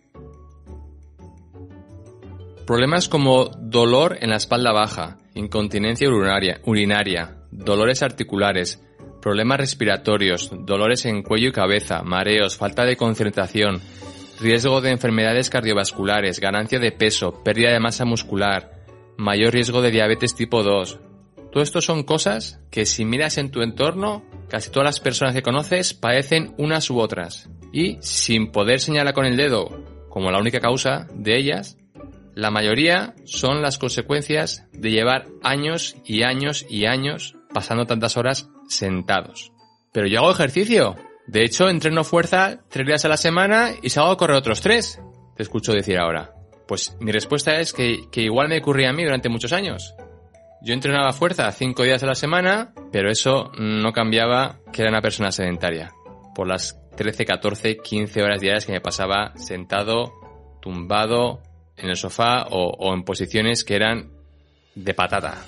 Problemas 2.66 3.08
como 3.08 3.46
dolor 3.46 4.18
en 4.20 4.28
la 4.28 4.36
espalda 4.36 4.72
baja, 4.72 5.16
incontinencia 5.34 6.08
urinaria, 6.10 7.36
dolores 7.50 8.02
articulares, 8.02 8.84
problemas 9.20 9.58
respiratorios, 9.58 10.50
dolores 10.52 11.04
en 11.06 11.22
cuello 11.22 11.48
y 11.48 11.52
cabeza, 11.52 12.02
mareos, 12.02 12.56
falta 12.56 12.84
de 12.84 12.96
concentración, 12.96 13.80
riesgo 14.40 14.80
de 14.80 14.90
enfermedades 14.90 15.50
cardiovasculares, 15.50 16.40
ganancia 16.40 16.78
de 16.78 16.92
peso, 16.92 17.42
pérdida 17.42 17.72
de 17.72 17.80
masa 17.80 18.04
muscular, 18.04 18.84
mayor 19.16 19.52
riesgo 19.52 19.82
de 19.82 19.90
diabetes 19.90 20.34
tipo 20.34 20.62
2. 20.62 21.00
Todo 21.50 21.62
esto 21.62 21.80
son 21.80 22.04
cosas 22.04 22.60
que 22.70 22.86
si 22.86 23.04
miras 23.04 23.38
en 23.38 23.50
tu 23.50 23.62
entorno, 23.62 24.22
casi 24.48 24.70
todas 24.70 24.86
las 24.86 25.00
personas 25.00 25.34
que 25.34 25.42
conoces 25.42 25.94
padecen 25.94 26.54
unas 26.58 26.90
u 26.90 26.98
otras. 26.98 27.48
Y 27.72 27.98
sin 28.00 28.52
poder 28.52 28.80
señalar 28.80 29.14
con 29.14 29.24
el 29.24 29.36
dedo 29.36 29.84
como 30.08 30.30
la 30.30 30.38
única 30.38 30.60
causa 30.60 31.06
de 31.14 31.36
ellas, 31.38 31.78
la 32.34 32.50
mayoría 32.50 33.14
son 33.24 33.62
las 33.62 33.78
consecuencias 33.78 34.66
de 34.72 34.90
llevar 34.90 35.26
años 35.42 35.96
y 36.04 36.22
años 36.22 36.64
y 36.68 36.86
años 36.86 37.34
pasando 37.52 37.86
tantas 37.86 38.16
horas 38.16 38.48
sentados. 38.68 39.52
Pero 39.92 40.06
yo 40.06 40.20
hago 40.20 40.30
ejercicio. 40.30 40.96
De 41.26 41.44
hecho, 41.44 41.68
entreno 41.68 42.04
fuerza 42.04 42.60
tres 42.68 42.86
días 42.86 43.04
a 43.04 43.08
la 43.08 43.16
semana 43.16 43.70
y 43.82 43.90
salgo 43.90 44.10
a 44.10 44.16
correr 44.16 44.36
otros 44.36 44.60
tres. 44.60 45.00
Te 45.36 45.42
escucho 45.42 45.72
decir 45.72 45.98
ahora. 45.98 46.32
Pues 46.66 46.96
mi 47.00 47.12
respuesta 47.12 47.58
es 47.60 47.72
que, 47.72 48.08
que 48.10 48.22
igual 48.22 48.48
me 48.48 48.58
ocurría 48.58 48.90
a 48.90 48.92
mí 48.92 49.04
durante 49.04 49.28
muchos 49.28 49.52
años. 49.52 49.94
Yo 50.60 50.74
entrenaba 50.74 51.12
fuerza 51.12 51.50
cinco 51.52 51.84
días 51.84 52.02
a 52.02 52.06
la 52.06 52.14
semana, 52.14 52.72
pero 52.92 53.10
eso 53.10 53.52
no 53.58 53.92
cambiaba 53.92 54.58
que 54.72 54.82
era 54.82 54.90
una 54.90 55.00
persona 55.00 55.30
sedentaria. 55.30 55.92
Por 56.34 56.48
las 56.48 56.78
13, 56.96 57.24
14, 57.24 57.78
15 57.78 58.22
horas 58.22 58.40
diarias 58.40 58.66
que 58.66 58.72
me 58.72 58.80
pasaba 58.80 59.32
sentado, 59.36 60.12
tumbado, 60.60 61.42
en 61.76 61.88
el 61.90 61.96
sofá 61.96 62.46
o, 62.50 62.70
o 62.70 62.92
en 62.92 63.04
posiciones 63.04 63.64
que 63.64 63.76
eran 63.76 64.10
de 64.74 64.94
patata. 64.94 65.44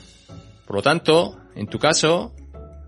Por 0.67 0.77
lo 0.77 0.83
tanto, 0.83 1.37
en 1.57 1.67
tu 1.67 1.79
caso, 1.79 2.33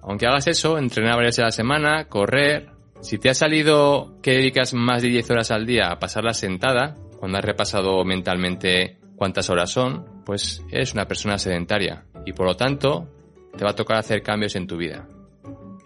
aunque 0.03 0.27
hagas 0.27 0.47
eso, 0.47 0.79
entrenar 0.79 1.17
varias 1.17 1.37
veces 1.37 1.43
a 1.43 1.47
la 1.47 1.53
semana, 1.53 2.09
correr, 2.09 2.71
si 3.01 3.19
te 3.19 3.31
ha 3.31 3.35
salido 3.35 4.19
que 4.23 4.33
dedicas 4.33 4.75
más 4.75 5.03
de 5.03 5.09
10 5.09 5.31
horas 5.31 5.51
al 5.51 5.67
día 5.67 5.89
a 5.89 5.99
pasarla 5.99 6.35
sentada, 6.35 6.97
cuando 7.19 7.39
has 7.39 7.45
repasado 7.45 8.05
mentalmente 8.05 8.99
cuántas 9.17 9.51
horas 9.51 9.71
son, 9.71 10.25
pues 10.25 10.63
eres 10.71 10.95
una 10.95 11.07
persona 11.07 11.39
sedentaria 11.39 12.05
y 12.27 12.33
por 12.33 12.47
lo 12.47 12.57
tanto 12.57 13.09
te 13.57 13.65
va 13.65 13.71
a 13.71 13.77
tocar 13.77 13.99
hacer 13.99 14.23
cambios 14.23 14.57
en 14.57 14.67
tu 14.67 14.77
vida. 14.77 15.07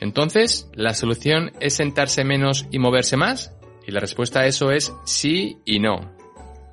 Entonces, 0.01 0.71
¿la 0.75 0.95
solución 0.95 1.53
es 1.61 1.75
sentarse 1.75 2.25
menos 2.25 2.67
y 2.71 2.79
moverse 2.79 3.17
más? 3.17 3.55
Y 3.87 3.93
la 3.93 4.01
respuesta 4.01 4.41
a 4.41 4.47
eso 4.47 4.71
es 4.71 4.93
sí 5.05 5.59
y 5.65 5.79
no. 5.79 6.17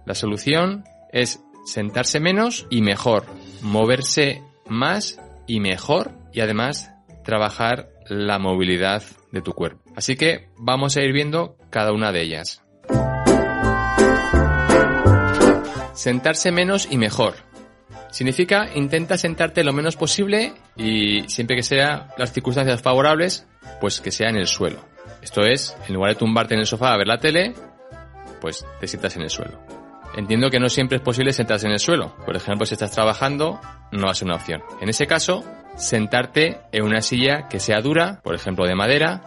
La 0.06 0.16
solución 0.16 0.84
es 1.12 1.42
sentarse 1.66 2.20
menos 2.20 2.68
y 2.70 2.82
mejor, 2.82 3.26
moverse 3.62 4.44
más 4.68 5.20
y 5.48 5.60
mejor 5.60 6.12
y 6.34 6.42
además 6.42 6.93
trabajar 7.24 7.90
la 8.08 8.40
movilidad 8.40 9.04
de 9.32 9.42
tu 9.42 9.54
cuerpo. 9.54 9.82
Así 9.96 10.16
que 10.16 10.50
vamos 10.58 10.98
a 10.98 11.02
ir 11.02 11.14
viendo 11.14 11.58
cada 11.70 11.92
una 11.92 12.12
de 12.12 12.22
ellas. 12.22 12.64
Sentarse 15.94 16.52
menos 16.52 16.88
y 16.90 16.98
mejor. 16.98 17.36
Significa 18.12 18.70
intenta 18.76 19.18
sentarte 19.18 19.64
lo 19.64 19.74
menos 19.74 19.96
posible 19.96 20.54
y 20.76 21.28
siempre 21.30 21.56
que 21.56 21.64
sean 21.64 22.10
las 22.18 22.32
circunstancias 22.32 22.82
favorables, 22.82 23.48
pues 23.82 24.02
que 24.02 24.12
sea 24.12 24.30
en 24.30 24.36
el 24.36 24.48
suelo. 24.48 24.86
Esto 25.22 25.42
es, 25.42 25.76
en 25.88 25.96
lugar 25.96 26.12
de 26.12 26.20
tumbarte 26.20 26.54
en 26.54 26.60
el 26.60 26.68
sofá 26.68 26.94
a 26.94 26.98
ver 26.98 27.08
la 27.08 27.18
tele, 27.18 27.54
pues 28.42 28.66
te 28.80 28.88
sientas 28.88 29.16
en 29.16 29.24
el 29.24 29.30
suelo. 29.30 29.60
Entiendo 30.16 30.50
que 30.50 30.60
no 30.60 30.70
siempre 30.70 30.98
es 30.98 31.02
posible 31.02 31.34
sentarse 31.34 31.66
en 31.66 31.74
el 31.74 31.80
suelo. 31.80 32.16
Por 32.26 32.36
ejemplo, 32.36 32.66
si 32.66 32.76
estás 32.76 32.92
trabajando, 32.92 33.60
no 33.92 34.12
es 34.12 34.22
una 34.22 34.36
opción. 34.36 34.62
En 34.80 34.90
ese 34.90 35.08
caso, 35.08 35.44
sentarte 35.76 36.62
en 36.72 36.84
una 36.84 37.02
silla 37.02 37.48
que 37.50 37.60
sea 37.60 37.82
dura, 37.82 38.22
por 38.24 38.36
ejemplo 38.36 38.66
de 38.66 38.76
madera, 38.76 39.22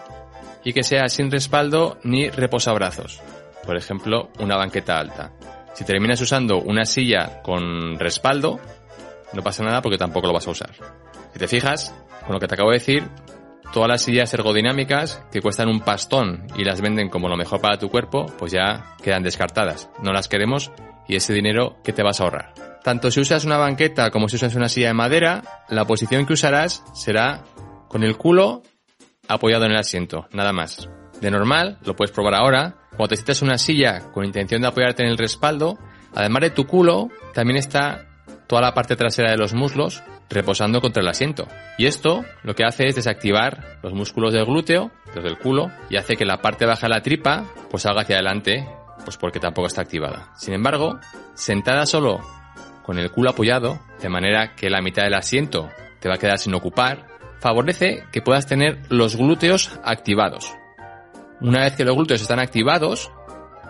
y 0.64 0.72
que 0.72 0.82
sea 0.82 1.08
sin 1.08 1.30
respaldo 1.30 1.98
ni 2.02 2.28
reposabrazos, 2.28 3.20
por 3.64 3.76
ejemplo 3.76 4.30
una 4.38 4.56
banqueta 4.56 4.98
alta. 4.98 5.32
Si 5.74 5.84
terminas 5.84 6.20
usando 6.20 6.58
una 6.58 6.84
silla 6.84 7.42
con 7.42 7.98
respaldo, 7.98 8.58
no 9.32 9.42
pasa 9.42 9.62
nada 9.62 9.82
porque 9.82 9.98
tampoco 9.98 10.26
lo 10.26 10.32
vas 10.32 10.46
a 10.46 10.50
usar. 10.50 10.70
Si 11.32 11.38
te 11.38 11.48
fijas, 11.48 11.94
con 12.24 12.32
lo 12.32 12.40
que 12.40 12.48
te 12.48 12.54
acabo 12.54 12.70
de 12.70 12.78
decir, 12.78 13.08
todas 13.72 13.88
las 13.88 14.02
sillas 14.02 14.32
ergodinámicas 14.32 15.22
que 15.30 15.42
cuestan 15.42 15.68
un 15.68 15.80
pastón 15.80 16.46
y 16.56 16.64
las 16.64 16.80
venden 16.80 17.10
como 17.10 17.28
lo 17.28 17.36
mejor 17.36 17.60
para 17.60 17.78
tu 17.78 17.90
cuerpo, 17.90 18.26
pues 18.38 18.52
ya 18.52 18.96
quedan 19.02 19.22
descartadas. 19.22 19.90
No 20.02 20.12
las 20.12 20.28
queremos 20.28 20.72
y 21.06 21.16
ese 21.16 21.32
dinero 21.32 21.76
que 21.84 21.92
te 21.92 22.02
vas 22.02 22.20
a 22.20 22.24
ahorrar. 22.24 22.65
Tanto 22.86 23.10
si 23.10 23.18
usas 23.18 23.44
una 23.44 23.56
banqueta 23.56 24.12
como 24.12 24.28
si 24.28 24.36
usas 24.36 24.54
una 24.54 24.68
silla 24.68 24.86
de 24.86 24.94
madera, 24.94 25.42
la 25.68 25.86
posición 25.86 26.24
que 26.24 26.34
usarás 26.34 26.84
será 26.94 27.42
con 27.88 28.04
el 28.04 28.16
culo 28.16 28.62
apoyado 29.26 29.64
en 29.64 29.72
el 29.72 29.76
asiento, 29.76 30.28
nada 30.30 30.52
más. 30.52 30.88
De 31.20 31.32
normal, 31.32 31.78
lo 31.84 31.96
puedes 31.96 32.12
probar 32.14 32.34
ahora, 32.34 32.76
cuando 32.90 33.08
te 33.08 33.16
sientas 33.16 33.42
en 33.42 33.48
una 33.48 33.58
silla 33.58 34.12
con 34.12 34.24
intención 34.24 34.62
de 34.62 34.68
apoyarte 34.68 35.02
en 35.02 35.08
el 35.08 35.18
respaldo, 35.18 35.76
además 36.14 36.42
de 36.42 36.50
tu 36.50 36.68
culo, 36.68 37.08
también 37.34 37.56
está 37.56 38.06
toda 38.46 38.62
la 38.62 38.72
parte 38.72 38.94
trasera 38.94 39.32
de 39.32 39.36
los 39.36 39.52
muslos 39.52 40.04
reposando 40.30 40.80
contra 40.80 41.02
el 41.02 41.08
asiento. 41.08 41.48
Y 41.78 41.86
esto 41.86 42.24
lo 42.44 42.54
que 42.54 42.62
hace 42.62 42.86
es 42.86 42.94
desactivar 42.94 43.80
los 43.82 43.94
músculos 43.94 44.32
del 44.32 44.44
glúteo, 44.44 44.92
los 45.12 45.24
del 45.24 45.38
culo, 45.38 45.72
y 45.90 45.96
hace 45.96 46.14
que 46.14 46.24
la 46.24 46.40
parte 46.40 46.66
baja 46.66 46.86
de 46.86 46.94
la 46.94 47.02
tripa 47.02 47.46
pues 47.68 47.82
salga 47.82 48.02
hacia 48.02 48.14
adelante, 48.14 48.64
pues 49.04 49.16
porque 49.16 49.40
tampoco 49.40 49.66
está 49.66 49.82
activada. 49.82 50.32
Sin 50.36 50.54
embargo, 50.54 51.00
sentada 51.34 51.84
solo 51.84 52.35
con 52.86 52.98
el 52.98 53.10
culo 53.10 53.30
apoyado, 53.30 53.80
de 54.00 54.08
manera 54.08 54.54
que 54.54 54.70
la 54.70 54.80
mitad 54.80 55.02
del 55.02 55.14
asiento 55.14 55.68
te 55.98 56.08
va 56.08 56.14
a 56.14 56.18
quedar 56.18 56.38
sin 56.38 56.54
ocupar, 56.54 57.08
favorece 57.40 58.04
que 58.12 58.22
puedas 58.22 58.46
tener 58.46 58.80
los 58.88 59.16
glúteos 59.16 59.72
activados. 59.82 60.54
Una 61.40 61.62
vez 61.62 61.74
que 61.74 61.84
los 61.84 61.96
glúteos 61.96 62.22
están 62.22 62.38
activados, 62.38 63.10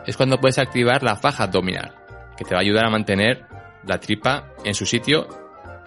es 0.07 0.19
cuando 0.19 0.39
puedes 0.39 0.59
activar 0.59 1.03
la 1.03 1.17
faja 1.17 1.45
abdominal, 1.45 1.95
que 2.37 2.45
te 2.45 2.55
va 2.55 2.61
a 2.61 2.63
ayudar 2.63 2.85
a 2.85 2.91
mantener 2.91 3.47
la 3.85 3.99
tripa 3.99 4.53
en 4.65 4.75
su 4.75 4.85
sitio 4.85 5.27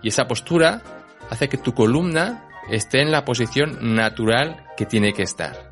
y 0.02 0.08
esa 0.08 0.28
postura 0.28 0.82
hace 1.30 1.48
que 1.48 1.58
tu 1.58 1.74
columna 1.74 2.48
esté 2.70 3.02
en 3.02 3.12
la 3.12 3.26
posición 3.26 3.96
natural 3.96 4.66
que 4.76 4.88
tiene 4.88 5.14
que 5.14 5.24
estar. 5.24 5.72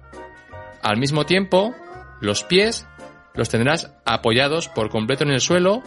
Al 0.84 0.98
mismo 0.98 1.26
tiempo, 1.26 1.74
los 2.22 2.44
pies 2.44 2.88
los 3.34 3.50
tendrás 3.50 3.94
apoyados 4.06 4.70
por 4.70 4.90
completo 4.90 5.24
en 5.24 5.32
el 5.32 5.42
suelo 5.42 5.82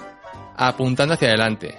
apuntando 0.69 1.15
hacia 1.15 1.29
adelante, 1.29 1.75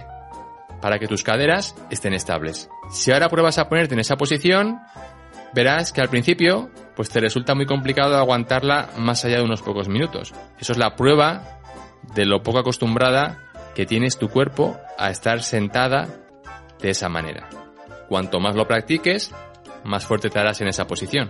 para 0.82 0.98
que 0.98 1.08
tus 1.08 1.24
caderas 1.24 1.76
estén 1.92 2.14
estables. 2.14 2.68
Si 2.90 3.12
ahora 3.12 3.30
pruebas 3.30 3.60
a 3.60 3.70
ponerte 3.70 3.94
en 3.94 4.00
esa 4.00 4.18
posición, 4.18 4.80
verás 5.54 5.94
que 5.94 6.02
al 6.02 6.10
principio 6.10 6.72
pues 6.96 7.10
te 7.10 7.20
resulta 7.20 7.54
muy 7.54 7.68
complicado 7.68 8.18
aguantarla 8.18 8.90
más 8.98 9.24
allá 9.24 9.38
de 9.38 9.44
unos 9.44 9.62
pocos 9.62 9.88
minutos. 9.88 10.34
Eso 10.60 10.72
es 10.72 10.80
la 10.80 10.96
prueba 10.96 11.60
de 12.16 12.26
lo 12.26 12.42
poco 12.42 12.58
acostumbrada 12.58 13.52
que 13.76 13.86
tienes 13.86 14.18
tu 14.18 14.30
cuerpo 14.30 14.76
a 14.98 15.12
estar 15.12 15.44
sentada 15.44 16.08
de 16.82 16.90
esa 16.90 17.08
manera. 17.08 17.50
Cuanto 18.10 18.40
más 18.40 18.56
lo 18.56 18.68
practiques, 18.68 19.32
más 19.84 20.06
fuerte 20.06 20.32
te 20.32 20.40
harás 20.40 20.60
en 20.62 20.68
esa 20.68 20.88
posición. 20.88 21.30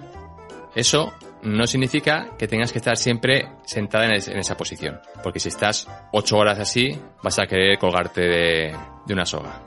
Eso 0.76 1.14
no 1.44 1.68
significa 1.68 2.36
que 2.38 2.48
tengas 2.48 2.72
que 2.72 2.78
estar 2.78 2.98
siempre 2.98 3.48
sentada 3.66 4.06
en, 4.06 4.14
esa 4.14 4.56
posición, 4.56 5.00
porque 5.24 5.40
si 5.40 5.50
estás 5.50 5.88
ocho 6.12 6.38
horas 6.38 6.60
así, 6.60 7.00
vas 7.24 7.40
a 7.40 7.48
querer 7.48 7.78
colgarte 7.78 8.22
de, 8.22 8.78
de 9.06 9.14
una 9.14 9.26
soga. 9.26 9.62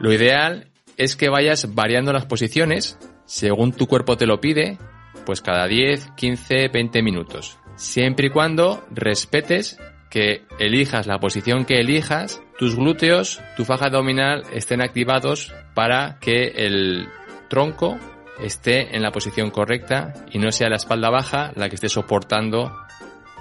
Lo 0.00 0.12
ideal 0.12 0.68
es 0.96 1.16
que 1.16 1.28
vayas 1.28 1.74
variando 1.74 2.12
las 2.12 2.26
posiciones 2.26 2.98
según 3.26 3.72
tu 3.72 3.86
cuerpo 3.86 4.16
te 4.16 4.26
lo 4.26 4.40
pide, 4.40 4.78
pues 5.24 5.40
cada 5.40 5.66
10, 5.66 6.12
15, 6.16 6.68
20 6.68 7.02
minutos. 7.02 7.58
Siempre 7.74 8.28
y 8.28 8.30
cuando 8.30 8.84
respetes 8.90 9.78
que 10.10 10.44
elijas 10.58 11.06
la 11.06 11.18
posición 11.18 11.64
que 11.64 11.80
elijas, 11.80 12.40
tus 12.58 12.76
glúteos, 12.76 13.42
tu 13.56 13.64
faja 13.64 13.86
abdominal 13.86 14.44
estén 14.52 14.80
activados 14.80 15.52
para 15.74 16.18
que 16.20 16.52
el 16.56 17.08
tronco 17.48 17.98
esté 18.40 18.94
en 18.94 19.02
la 19.02 19.12
posición 19.12 19.50
correcta 19.50 20.12
y 20.30 20.38
no 20.38 20.52
sea 20.52 20.68
la 20.68 20.76
espalda 20.76 21.10
baja 21.10 21.52
la 21.54 21.68
que 21.68 21.76
esté 21.76 21.88
soportando 21.88 22.72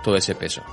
todo 0.03 0.15
ese 0.15 0.35
peso. 0.35 0.63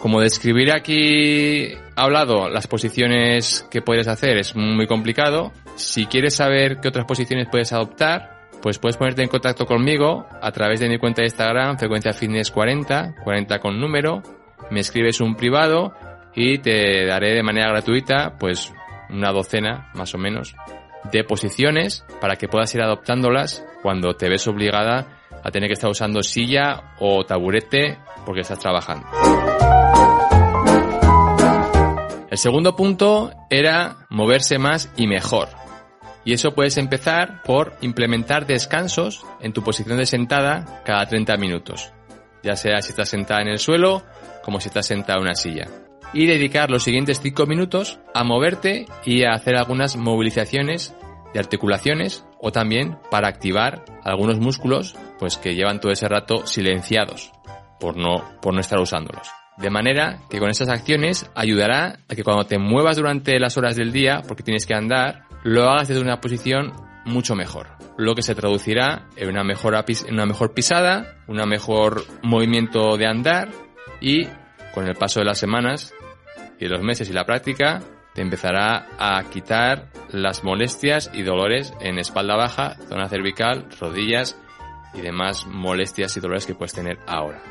Como 0.00 0.20
describir 0.20 0.72
aquí 0.72 1.72
hablado 1.96 2.48
las 2.48 2.66
posiciones 2.66 3.66
que 3.70 3.82
puedes 3.82 4.08
hacer 4.08 4.36
es 4.36 4.54
muy 4.54 4.86
complicado. 4.86 5.52
Si 5.76 6.06
quieres 6.06 6.34
saber 6.34 6.80
qué 6.80 6.88
otras 6.88 7.06
posiciones 7.06 7.48
puedes 7.50 7.72
adoptar, 7.72 8.48
pues 8.62 8.78
puedes 8.78 8.96
ponerte 8.96 9.22
en 9.22 9.28
contacto 9.28 9.64
conmigo 9.64 10.26
a 10.40 10.52
través 10.52 10.80
de 10.80 10.88
mi 10.88 10.98
cuenta 10.98 11.22
de 11.22 11.28
Instagram, 11.28 11.78
frecuencia 11.78 12.12
fitness 12.12 12.50
40, 12.50 13.16
40 13.24 13.58
con 13.58 13.80
número. 13.80 14.22
Me 14.70 14.80
escribes 14.80 15.20
un 15.20 15.34
privado 15.34 15.94
y 16.34 16.58
te 16.58 17.06
daré 17.06 17.34
de 17.34 17.42
manera 17.42 17.68
gratuita, 17.68 18.36
pues 18.38 18.72
una 19.08 19.32
docena 19.32 19.90
más 19.94 20.14
o 20.14 20.18
menos 20.18 20.54
de 21.12 21.24
posiciones 21.24 22.04
para 22.20 22.36
que 22.36 22.48
puedas 22.48 22.74
ir 22.74 22.82
adoptándolas 22.82 23.64
cuando 23.82 24.14
te 24.14 24.28
ves 24.28 24.46
obligada 24.48 25.20
a 25.42 25.50
tener 25.50 25.68
que 25.68 25.74
estar 25.74 25.90
usando 25.90 26.22
silla 26.22 26.94
o 26.98 27.24
taburete 27.24 27.98
porque 28.24 28.40
estás 28.40 28.58
trabajando. 28.58 29.06
El 32.30 32.38
segundo 32.38 32.76
punto 32.76 33.30
era 33.48 34.06
moverse 34.10 34.58
más 34.58 34.92
y 34.96 35.06
mejor. 35.06 35.48
Y 36.24 36.32
eso 36.32 36.52
puedes 36.54 36.76
empezar 36.76 37.42
por 37.44 37.76
implementar 37.80 38.46
descansos 38.46 39.24
en 39.40 39.52
tu 39.52 39.62
posición 39.62 39.96
de 39.96 40.06
sentada 40.06 40.82
cada 40.84 41.06
30 41.06 41.36
minutos. 41.36 41.92
ya 42.42 42.54
sea 42.54 42.80
si 42.82 42.90
estás 42.90 43.08
sentada 43.08 43.42
en 43.42 43.48
el 43.48 43.58
suelo 43.58 44.04
como 44.42 44.60
si 44.60 44.68
estás 44.68 44.86
sentada 44.86 45.18
en 45.18 45.24
una 45.24 45.34
silla. 45.34 45.66
Y 46.18 46.24
dedicar 46.24 46.70
los 46.70 46.82
siguientes 46.82 47.20
5 47.20 47.44
minutos 47.44 48.00
a 48.14 48.24
moverte 48.24 48.86
y 49.04 49.24
a 49.24 49.34
hacer 49.34 49.54
algunas 49.54 49.98
movilizaciones 49.98 50.94
de 51.34 51.40
articulaciones 51.40 52.24
o 52.40 52.50
también 52.52 52.96
para 53.10 53.28
activar 53.28 53.84
algunos 54.02 54.40
músculos 54.40 54.96
pues 55.18 55.36
que 55.36 55.54
llevan 55.54 55.78
todo 55.78 55.92
ese 55.92 56.08
rato 56.08 56.46
silenciados 56.46 57.32
por 57.78 57.98
no, 57.98 58.24
por 58.40 58.54
no 58.54 58.60
estar 58.60 58.80
usándolos. 58.80 59.28
De 59.58 59.68
manera 59.68 60.20
que 60.30 60.38
con 60.38 60.48
esas 60.48 60.70
acciones 60.70 61.30
ayudará 61.34 61.98
a 62.08 62.14
que 62.14 62.24
cuando 62.24 62.46
te 62.46 62.58
muevas 62.58 62.96
durante 62.96 63.38
las 63.38 63.58
horas 63.58 63.76
del 63.76 63.92
día, 63.92 64.22
porque 64.26 64.42
tienes 64.42 64.64
que 64.64 64.72
andar, 64.72 65.24
lo 65.44 65.64
hagas 65.64 65.88
desde 65.88 66.00
una 66.00 66.22
posición 66.22 66.72
mucho 67.04 67.34
mejor. 67.34 67.66
Lo 67.98 68.14
que 68.14 68.22
se 68.22 68.34
traducirá 68.34 69.06
en 69.16 69.28
una 69.28 69.44
mejor, 69.44 69.74
en 69.74 70.14
una 70.14 70.24
mejor 70.24 70.54
pisada, 70.54 71.18
un 71.26 71.46
mejor 71.46 72.06
movimiento 72.22 72.96
de 72.96 73.06
andar 73.06 73.50
y 74.00 74.26
con 74.76 74.86
el 74.86 74.94
paso 74.94 75.20
de 75.20 75.26
las 75.26 75.38
semanas 75.38 75.94
y 76.58 76.66
los 76.66 76.82
meses 76.82 77.08
y 77.10 77.12
la 77.12 77.24
práctica, 77.24 77.82
te 78.14 78.22
empezará 78.22 78.86
a 78.98 79.22
quitar 79.30 79.88
las 80.10 80.42
molestias 80.42 81.10
y 81.12 81.22
dolores 81.22 81.74
en 81.80 81.98
espalda 81.98 82.34
baja, 82.34 82.76
zona 82.88 83.08
cervical, 83.08 83.66
rodillas 83.78 84.40
y 84.94 85.02
demás 85.02 85.46
molestias 85.46 86.16
y 86.16 86.20
dolores 86.20 86.46
que 86.46 86.54
puedes 86.54 86.72
tener 86.72 86.98
ahora. 87.06 87.42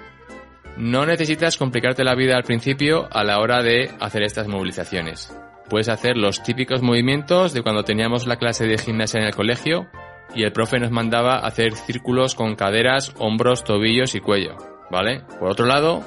No 0.77 1.05
necesitas 1.05 1.57
complicarte 1.57 2.03
la 2.03 2.15
vida 2.15 2.35
al 2.35 2.43
principio 2.43 3.07
a 3.11 3.23
la 3.23 3.39
hora 3.39 3.61
de 3.61 3.91
hacer 3.99 4.23
estas 4.23 4.47
movilizaciones. 4.47 5.31
Puedes 5.69 5.87
hacer 5.87 6.17
los 6.17 6.43
típicos 6.43 6.81
movimientos 6.81 7.53
de 7.53 7.61
cuando 7.61 7.83
teníamos 7.83 8.27
la 8.27 8.37
clase 8.37 8.65
de 8.65 8.77
gimnasia 8.77 9.19
en 9.19 9.27
el 9.27 9.35
colegio 9.35 9.87
y 10.33 10.43
el 10.43 10.51
profe 10.51 10.79
nos 10.79 10.91
mandaba 10.91 11.37
hacer 11.37 11.75
círculos 11.75 12.35
con 12.35 12.55
caderas, 12.55 13.13
hombros, 13.19 13.63
tobillos 13.63 14.15
y 14.15 14.19
cuello, 14.19 14.57
¿vale? 14.91 15.21
Por 15.39 15.49
otro 15.49 15.65
lado, 15.65 16.03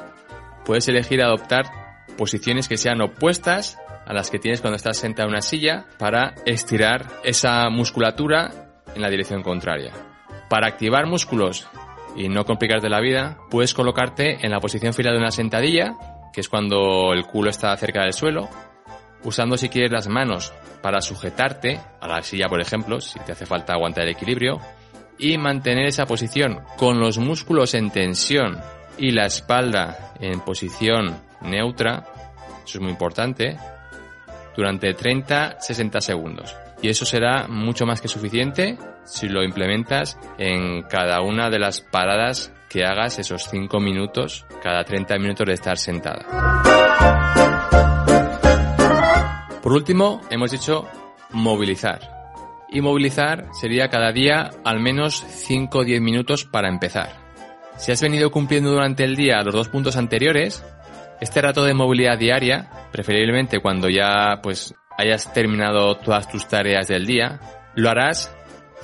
puedes 0.64 0.86
elegir 0.88 1.22
adoptar 1.22 1.87
posiciones 2.18 2.68
que 2.68 2.76
sean 2.76 3.00
opuestas 3.00 3.78
a 4.04 4.12
las 4.12 4.30
que 4.30 4.38
tienes 4.38 4.60
cuando 4.60 4.76
estás 4.76 4.98
sentado 4.98 5.28
en 5.28 5.34
una 5.34 5.40
silla 5.40 5.86
para 5.98 6.34
estirar 6.44 7.06
esa 7.24 7.70
musculatura 7.70 8.50
en 8.94 9.00
la 9.00 9.08
dirección 9.08 9.42
contraria. 9.42 9.92
Para 10.50 10.66
activar 10.66 11.06
músculos 11.06 11.66
y 12.16 12.28
no 12.28 12.44
complicarte 12.44 12.90
la 12.90 13.00
vida, 13.00 13.38
puedes 13.50 13.72
colocarte 13.72 14.44
en 14.44 14.50
la 14.50 14.60
posición 14.60 14.92
final 14.92 15.14
de 15.14 15.20
una 15.20 15.30
sentadilla, 15.30 15.94
que 16.32 16.40
es 16.40 16.48
cuando 16.48 17.12
el 17.12 17.24
culo 17.24 17.50
está 17.50 17.76
cerca 17.76 18.02
del 18.02 18.12
suelo, 18.12 18.48
usando 19.24 19.56
si 19.56 19.68
quieres 19.68 19.92
las 19.92 20.08
manos 20.08 20.52
para 20.82 21.00
sujetarte 21.00 21.80
a 22.00 22.08
la 22.08 22.22
silla, 22.22 22.48
por 22.48 22.60
ejemplo, 22.60 23.00
si 23.00 23.18
te 23.20 23.32
hace 23.32 23.46
falta 23.46 23.74
aguantar 23.74 24.04
el 24.04 24.10
equilibrio, 24.10 24.58
y 25.18 25.36
mantener 25.36 25.86
esa 25.86 26.06
posición 26.06 26.60
con 26.76 26.98
los 26.98 27.18
músculos 27.18 27.74
en 27.74 27.90
tensión 27.90 28.58
y 28.96 29.10
la 29.10 29.26
espalda 29.26 30.14
en 30.20 30.40
posición 30.40 31.27
neutra, 31.42 32.04
eso 32.64 32.78
es 32.78 32.80
muy 32.80 32.90
importante, 32.90 33.56
durante 34.56 34.94
30-60 34.96 36.00
segundos. 36.00 36.56
Y 36.82 36.88
eso 36.88 37.04
será 37.04 37.48
mucho 37.48 37.86
más 37.86 38.00
que 38.00 38.08
suficiente 38.08 38.78
si 39.04 39.28
lo 39.28 39.42
implementas 39.42 40.18
en 40.38 40.82
cada 40.82 41.20
una 41.22 41.50
de 41.50 41.58
las 41.58 41.80
paradas 41.80 42.52
que 42.68 42.84
hagas 42.84 43.18
esos 43.18 43.48
5 43.48 43.80
minutos 43.80 44.46
cada 44.62 44.84
30 44.84 45.18
minutos 45.18 45.46
de 45.46 45.54
estar 45.54 45.78
sentada. 45.78 46.26
Por 49.62 49.72
último, 49.72 50.20
hemos 50.30 50.50
dicho 50.50 50.86
movilizar. 51.30 52.00
Y 52.70 52.80
movilizar 52.80 53.46
sería 53.52 53.88
cada 53.88 54.12
día 54.12 54.50
al 54.64 54.80
menos 54.80 55.24
5 55.26 55.78
o 55.78 55.84
10 55.84 56.00
minutos 56.00 56.44
para 56.44 56.68
empezar. 56.68 57.10
Si 57.76 57.92
has 57.92 58.02
venido 58.02 58.30
cumpliendo 58.30 58.70
durante 58.70 59.04
el 59.04 59.16
día 59.16 59.42
los 59.42 59.54
dos 59.54 59.68
puntos 59.68 59.96
anteriores, 59.96 60.64
este 61.20 61.42
rato 61.42 61.64
de 61.64 61.74
movilidad 61.74 62.18
diaria, 62.18 62.70
preferiblemente 62.92 63.60
cuando 63.60 63.88
ya 63.88 64.40
pues 64.42 64.74
hayas 64.96 65.32
terminado 65.32 65.96
todas 65.96 66.28
tus 66.28 66.46
tareas 66.48 66.88
del 66.88 67.06
día, 67.06 67.40
lo 67.74 67.90
harás 67.90 68.34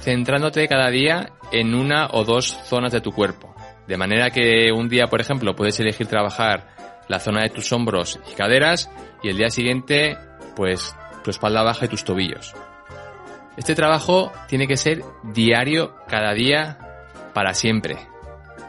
centrándote 0.00 0.68
cada 0.68 0.90
día 0.90 1.32
en 1.52 1.74
una 1.74 2.08
o 2.10 2.24
dos 2.24 2.46
zonas 2.64 2.92
de 2.92 3.00
tu 3.00 3.12
cuerpo. 3.12 3.54
De 3.86 3.96
manera 3.96 4.30
que 4.30 4.72
un 4.72 4.88
día, 4.88 5.06
por 5.06 5.20
ejemplo, 5.20 5.54
puedes 5.54 5.78
elegir 5.80 6.06
trabajar 6.06 6.74
la 7.08 7.20
zona 7.20 7.42
de 7.42 7.50
tus 7.50 7.72
hombros 7.72 8.18
y 8.30 8.34
caderas 8.34 8.90
y 9.22 9.28
el 9.28 9.36
día 9.36 9.50
siguiente, 9.50 10.16
pues, 10.56 10.94
tu 11.22 11.30
espalda 11.30 11.62
baja 11.62 11.84
y 11.84 11.88
tus 11.88 12.04
tobillos. 12.04 12.54
Este 13.56 13.74
trabajo 13.74 14.32
tiene 14.48 14.66
que 14.66 14.76
ser 14.76 15.02
diario, 15.22 15.94
cada 16.08 16.32
día, 16.32 16.78
para 17.34 17.54
siempre. 17.54 17.96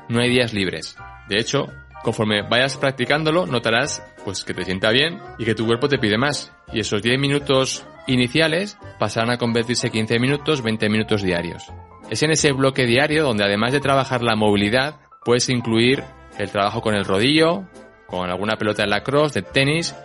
No 0.09 0.21
hay 0.21 0.29
días 0.29 0.53
libres. 0.53 0.97
De 1.27 1.39
hecho, 1.39 1.67
conforme 2.05 2.43
vayas 2.43 2.77
practicándolo, 2.77 3.47
notarás 3.47 4.03
pues 4.23 4.43
que 4.43 4.53
te 4.53 4.63
sienta 4.63 4.91
bien 4.91 5.19
y 5.39 5.43
que 5.43 5.55
tu 5.55 5.65
cuerpo 5.65 5.89
te 5.89 5.97
pide 5.97 6.19
más. 6.19 6.53
Y 6.71 6.79
esos 6.79 7.01
10 7.01 7.19
minutos 7.19 7.83
iniciales 8.05 8.77
pasarán 8.99 9.31
a 9.31 9.39
convertirse 9.39 9.87
en 9.87 9.93
15 9.93 10.19
minutos, 10.19 10.61
20 10.61 10.87
minutos 10.87 11.23
diarios. 11.23 11.63
Es 12.11 12.21
en 12.21 12.29
ese 12.29 12.51
bloque 12.51 12.85
diario 12.85 13.23
donde 13.23 13.43
además 13.43 13.73
de 13.73 13.79
trabajar 13.79 14.21
la 14.21 14.35
movilidad, 14.35 14.99
puedes 15.23 15.49
incluir 15.49 16.03
el 16.37 16.51
trabajo 16.51 16.79
con 16.79 16.93
el 16.93 17.05
rodillo, 17.05 17.63
con 18.05 18.29
alguna 18.29 18.55
pelota 18.55 18.83
de 18.83 18.89
lacrosse, 18.89 19.41
de 19.41 19.41
tenis 19.41 19.95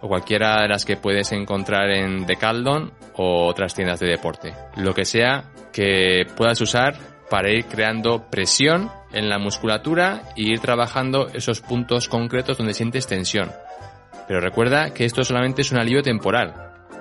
o 0.00 0.08
cualquiera 0.08 0.62
de 0.62 0.68
las 0.68 0.86
que 0.86 0.96
puedes 0.96 1.30
encontrar 1.32 1.90
en 1.90 2.24
Decathlon 2.24 2.90
o 3.16 3.46
otras 3.46 3.74
tiendas 3.74 4.00
de 4.00 4.06
deporte. 4.06 4.54
Lo 4.76 4.94
que 4.94 5.04
sea 5.04 5.50
que 5.74 6.22
puedas 6.34 6.58
usar 6.62 6.96
para 7.28 7.50
ir 7.50 7.66
creando 7.66 8.30
presión 8.30 8.90
en 9.12 9.28
la 9.28 9.38
musculatura 9.38 10.22
y 10.36 10.52
ir 10.52 10.60
trabajando 10.60 11.28
esos 11.28 11.60
puntos 11.60 12.08
concretos 12.08 12.58
donde 12.58 12.74
sientes 12.74 13.06
tensión. 13.06 13.50
Pero 14.26 14.40
recuerda 14.40 14.94
que 14.94 15.04
esto 15.04 15.24
solamente 15.24 15.62
es 15.62 15.72
un 15.72 15.78
alivio 15.78 16.02
temporal. 16.02 16.54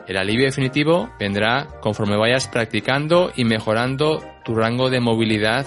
El 0.08 0.17
alivio 0.17 0.45
definitivo 0.45 1.12
vendrá 1.19 1.67
conforme 1.82 2.17
vayas 2.17 2.48
practicando 2.48 3.32
y 3.36 3.45
mejorando 3.45 4.24
tu 4.43 4.56
rango 4.56 4.89
de 4.89 5.00
movilidad 5.00 5.65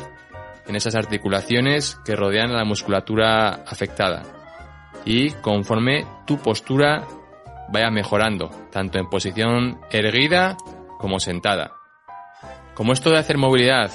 en 0.67 0.77
esas 0.77 0.95
articulaciones 0.95 1.99
que 2.05 2.17
rodean 2.17 2.53
la 2.53 2.65
musculatura 2.65 3.51
afectada. 3.67 4.23
Y 5.05 5.31
conforme 5.31 6.05
tu 6.27 6.39
postura 6.39 7.07
vaya 7.73 7.91
mejorando, 7.91 8.51
tanto 8.71 8.99
en 8.99 9.09
posición 9.09 9.81
erguida 9.91 10.57
como 10.99 11.21
sentada. 11.21 11.73
Como 12.75 12.93
esto 12.93 13.11
de 13.11 13.19
hacer 13.19 13.39
movilidad, 13.39 13.91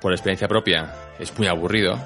por 0.00 0.12
experiencia 0.12 0.48
propia, 0.48 0.94
es 1.20 1.36
muy 1.38 1.46
aburrido, 1.46 1.98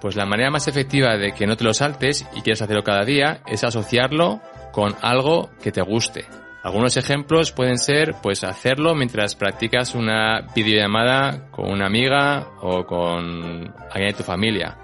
pues 0.00 0.16
la 0.16 0.26
manera 0.26 0.50
más 0.50 0.66
efectiva 0.66 1.16
de 1.16 1.32
que 1.32 1.46
no 1.46 1.56
te 1.56 1.64
lo 1.64 1.74
saltes 1.74 2.26
y 2.34 2.40
quieras 2.40 2.62
hacerlo 2.62 2.82
cada 2.82 3.04
día 3.04 3.40
es 3.46 3.62
asociarlo 3.62 4.40
con 4.72 4.94
algo 5.00 5.50
que 5.62 5.70
te 5.70 5.82
guste. 5.82 6.26
Algunos 6.64 6.96
ejemplos 6.96 7.52
pueden 7.52 7.76
ser 7.76 8.14
pues 8.22 8.44
hacerlo 8.44 8.94
mientras 8.94 9.34
practicas 9.34 9.94
una 9.94 10.46
videollamada 10.54 11.50
con 11.50 11.70
una 11.70 11.86
amiga 11.86 12.48
o 12.60 12.84
con 12.84 13.74
alguien 13.90 14.10
de 14.10 14.16
tu 14.16 14.22
familia, 14.22 14.78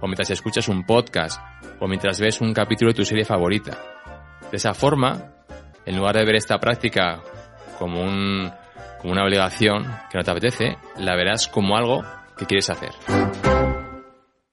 o 0.00 0.06
mientras 0.06 0.30
escuchas 0.30 0.68
un 0.68 0.84
podcast, 0.84 1.40
o 1.80 1.88
mientras 1.88 2.20
ves 2.20 2.40
un 2.40 2.54
capítulo 2.54 2.90
de 2.90 2.96
tu 2.96 3.04
serie 3.04 3.24
favorita. 3.24 3.76
De 4.50 4.56
esa 4.56 4.72
forma, 4.72 5.32
en 5.84 5.96
lugar 5.96 6.16
de 6.16 6.24
ver 6.24 6.36
esta 6.36 6.58
práctica 6.58 7.20
como, 7.78 8.02
un, 8.02 8.50
como 9.00 9.12
una 9.12 9.24
obligación 9.24 9.84
que 10.10 10.18
no 10.18 10.24
te 10.24 10.30
apetece, 10.30 10.76
la 10.98 11.16
verás 11.16 11.48
como 11.48 11.76
algo 11.76 12.04
que 12.36 12.46
quieres 12.46 12.70
hacer. 12.70 12.90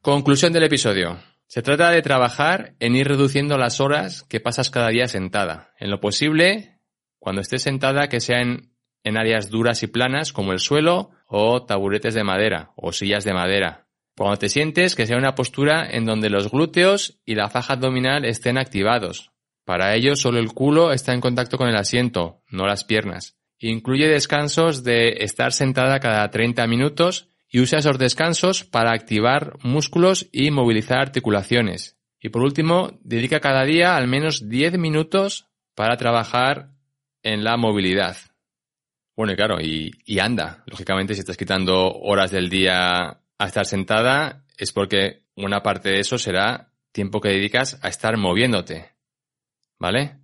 Conclusión 0.01 0.53
del 0.53 0.63
episodio. 0.63 1.19
Se 1.47 1.61
trata 1.61 1.91
de 1.91 2.01
trabajar 2.01 2.75
en 2.79 2.95
ir 2.95 3.07
reduciendo 3.07 3.57
las 3.57 3.79
horas 3.79 4.23
que 4.23 4.39
pasas 4.39 4.69
cada 4.69 4.89
día 4.89 5.07
sentada. 5.07 5.73
En 5.79 5.91
lo 5.91 5.99
posible, 5.99 6.79
cuando 7.19 7.41
estés 7.41 7.61
sentada, 7.61 8.09
que 8.09 8.19
sea 8.19 8.41
en, 8.41 8.73
en 9.03 9.17
áreas 9.17 9.49
duras 9.49 9.83
y 9.83 9.87
planas 9.87 10.33
como 10.33 10.51
el 10.51 10.59
suelo 10.59 11.11
o 11.27 11.63
taburetes 11.65 12.13
de 12.15 12.23
madera 12.23 12.71
o 12.75 12.91
sillas 12.91 13.23
de 13.23 13.33
madera. 13.33 13.87
Cuando 14.15 14.37
te 14.37 14.49
sientes, 14.49 14.95
que 14.95 15.07
sea 15.07 15.17
una 15.17 15.35
postura 15.35 15.87
en 15.89 16.05
donde 16.05 16.29
los 16.29 16.51
glúteos 16.51 17.19
y 17.25 17.35
la 17.35 17.49
faja 17.49 17.73
abdominal 17.73 18.25
estén 18.25 18.57
activados. 18.57 19.31
Para 19.65 19.95
ello, 19.95 20.15
solo 20.15 20.39
el 20.39 20.53
culo 20.53 20.91
está 20.91 21.13
en 21.13 21.21
contacto 21.21 21.57
con 21.57 21.69
el 21.69 21.77
asiento, 21.77 22.41
no 22.49 22.67
las 22.67 22.83
piernas. 22.83 23.37
Incluye 23.59 24.07
descansos 24.07 24.83
de 24.83 25.17
estar 25.19 25.53
sentada 25.53 25.99
cada 25.99 26.29
30 26.29 26.67
minutos 26.67 27.29
y 27.53 27.59
usa 27.59 27.77
esos 27.77 27.99
descansos 27.99 28.63
para 28.63 28.93
activar 28.93 29.57
músculos 29.61 30.27
y 30.31 30.49
movilizar 30.49 30.97
articulaciones. 30.97 31.99
Y 32.19 32.29
por 32.29 32.41
último, 32.41 32.97
dedica 33.03 33.39
cada 33.41 33.63
día 33.63 33.95
al 33.95 34.07
menos 34.07 34.49
10 34.49 34.79
minutos 34.79 35.45
para 35.75 35.95
trabajar 35.95 36.71
en 37.21 37.43
la 37.43 37.55
movilidad. 37.55 38.17
Bueno, 39.15 39.33
y 39.33 39.35
claro, 39.35 39.61
y, 39.61 39.91
y, 40.03 40.17
anda. 40.17 40.63
Lógicamente, 40.65 41.13
si 41.13 41.19
estás 41.19 41.37
quitando 41.37 41.93
horas 41.93 42.31
del 42.31 42.49
día 42.49 43.19
a 43.37 43.45
estar 43.45 43.67
sentada, 43.67 44.43
es 44.57 44.71
porque 44.71 45.21
una 45.35 45.61
parte 45.61 45.89
de 45.89 45.99
eso 45.99 46.17
será 46.17 46.71
tiempo 46.91 47.21
que 47.21 47.29
dedicas 47.29 47.77
a 47.83 47.87
estar 47.87 48.17
moviéndote. 48.17 48.93
¿Vale? 49.77 50.17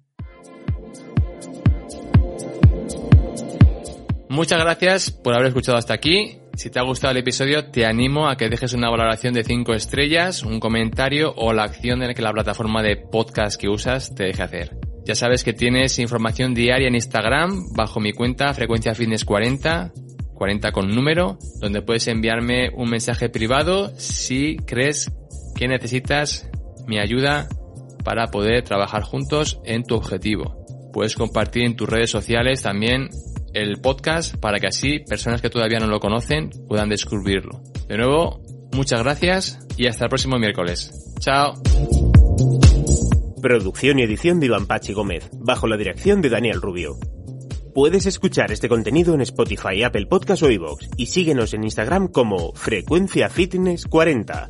Muchas 4.29 4.59
gracias 4.59 5.11
por 5.11 5.35
haber 5.35 5.49
escuchado 5.49 5.77
hasta 5.77 5.93
aquí 5.93 6.39
Si 6.59 6.69
te 6.69 6.77
ha 6.77 6.83
gustado 6.83 7.11
el 7.11 7.19
episodio, 7.19 7.71
te 7.71 7.85
animo 7.85 8.27
a 8.27 8.35
que 8.35 8.49
dejes 8.49 8.73
una 8.73 8.89
valoración 8.89 9.33
de 9.33 9.45
5 9.45 9.73
estrellas, 9.75 10.43
un 10.43 10.59
comentario 10.59 11.33
o 11.37 11.53
la 11.53 11.63
acción 11.63 12.03
en 12.03 12.13
que 12.13 12.21
la 12.21 12.33
plataforma 12.33 12.83
de 12.83 12.97
podcast 12.97 13.57
que 13.57 13.69
usas 13.69 14.13
te 14.13 14.25
deje 14.25 14.43
hacer. 14.43 14.77
Ya 15.05 15.15
sabes 15.15 15.45
que 15.45 15.53
tienes 15.53 15.99
información 15.99 16.53
diaria 16.53 16.89
en 16.89 16.95
Instagram 16.95 17.71
bajo 17.77 18.01
mi 18.01 18.11
cuenta 18.11 18.53
Frecuencia 18.53 18.93
Fitness 18.93 19.23
40, 19.23 19.93
40 20.33 20.71
con 20.73 20.93
número, 20.93 21.39
donde 21.61 21.81
puedes 21.81 22.09
enviarme 22.09 22.71
un 22.75 22.89
mensaje 22.89 23.29
privado 23.29 23.93
si 23.97 24.57
crees 24.57 25.13
que 25.55 25.69
necesitas 25.69 26.49
mi 26.87 26.99
ayuda 26.99 27.47
para 28.03 28.31
poder 28.31 28.65
trabajar 28.65 29.03
juntos 29.03 29.61
en 29.63 29.85
tu 29.85 29.95
objetivo. 29.95 30.59
Puedes 30.91 31.15
compartir 31.15 31.63
en 31.63 31.77
tus 31.77 31.87
redes 31.87 32.11
sociales 32.11 32.63
también 32.63 33.07
el 33.53 33.79
podcast 33.81 34.35
para 34.38 34.59
que 34.59 34.67
así 34.67 34.99
personas 34.99 35.41
que 35.41 35.49
todavía 35.49 35.79
no 35.79 35.88
lo 35.88 35.99
conocen 35.99 36.49
puedan 36.67 36.89
descubrirlo. 36.89 37.62
De 37.88 37.97
nuevo, 37.97 38.41
muchas 38.71 39.03
gracias 39.03 39.59
y 39.77 39.88
hasta 39.88 40.05
el 40.05 40.09
próximo 40.09 40.38
miércoles. 40.38 40.91
Chao. 41.19 41.53
Producción 43.41 43.99
y 43.99 44.03
edición 44.03 44.39
de 44.39 44.47
Iván 44.47 44.67
Pachi 44.67 44.93
Gómez, 44.93 45.29
bajo 45.33 45.67
la 45.67 45.77
dirección 45.77 46.21
de 46.21 46.29
Daniel 46.29 46.62
Rubio. 46.62 46.97
Puedes 47.73 48.05
escuchar 48.05 48.51
este 48.51 48.67
contenido 48.67 49.13
en 49.13 49.21
Spotify, 49.21 49.83
Apple 49.83 50.07
Podcast 50.07 50.43
o 50.43 50.51
iVoox 50.51 50.89
y 50.97 51.05
síguenos 51.05 51.53
en 51.53 51.63
Instagram 51.63 52.07
como 52.09 52.51
Frecuencia 52.53 53.29
Fitness 53.29 53.85
40. 53.85 54.49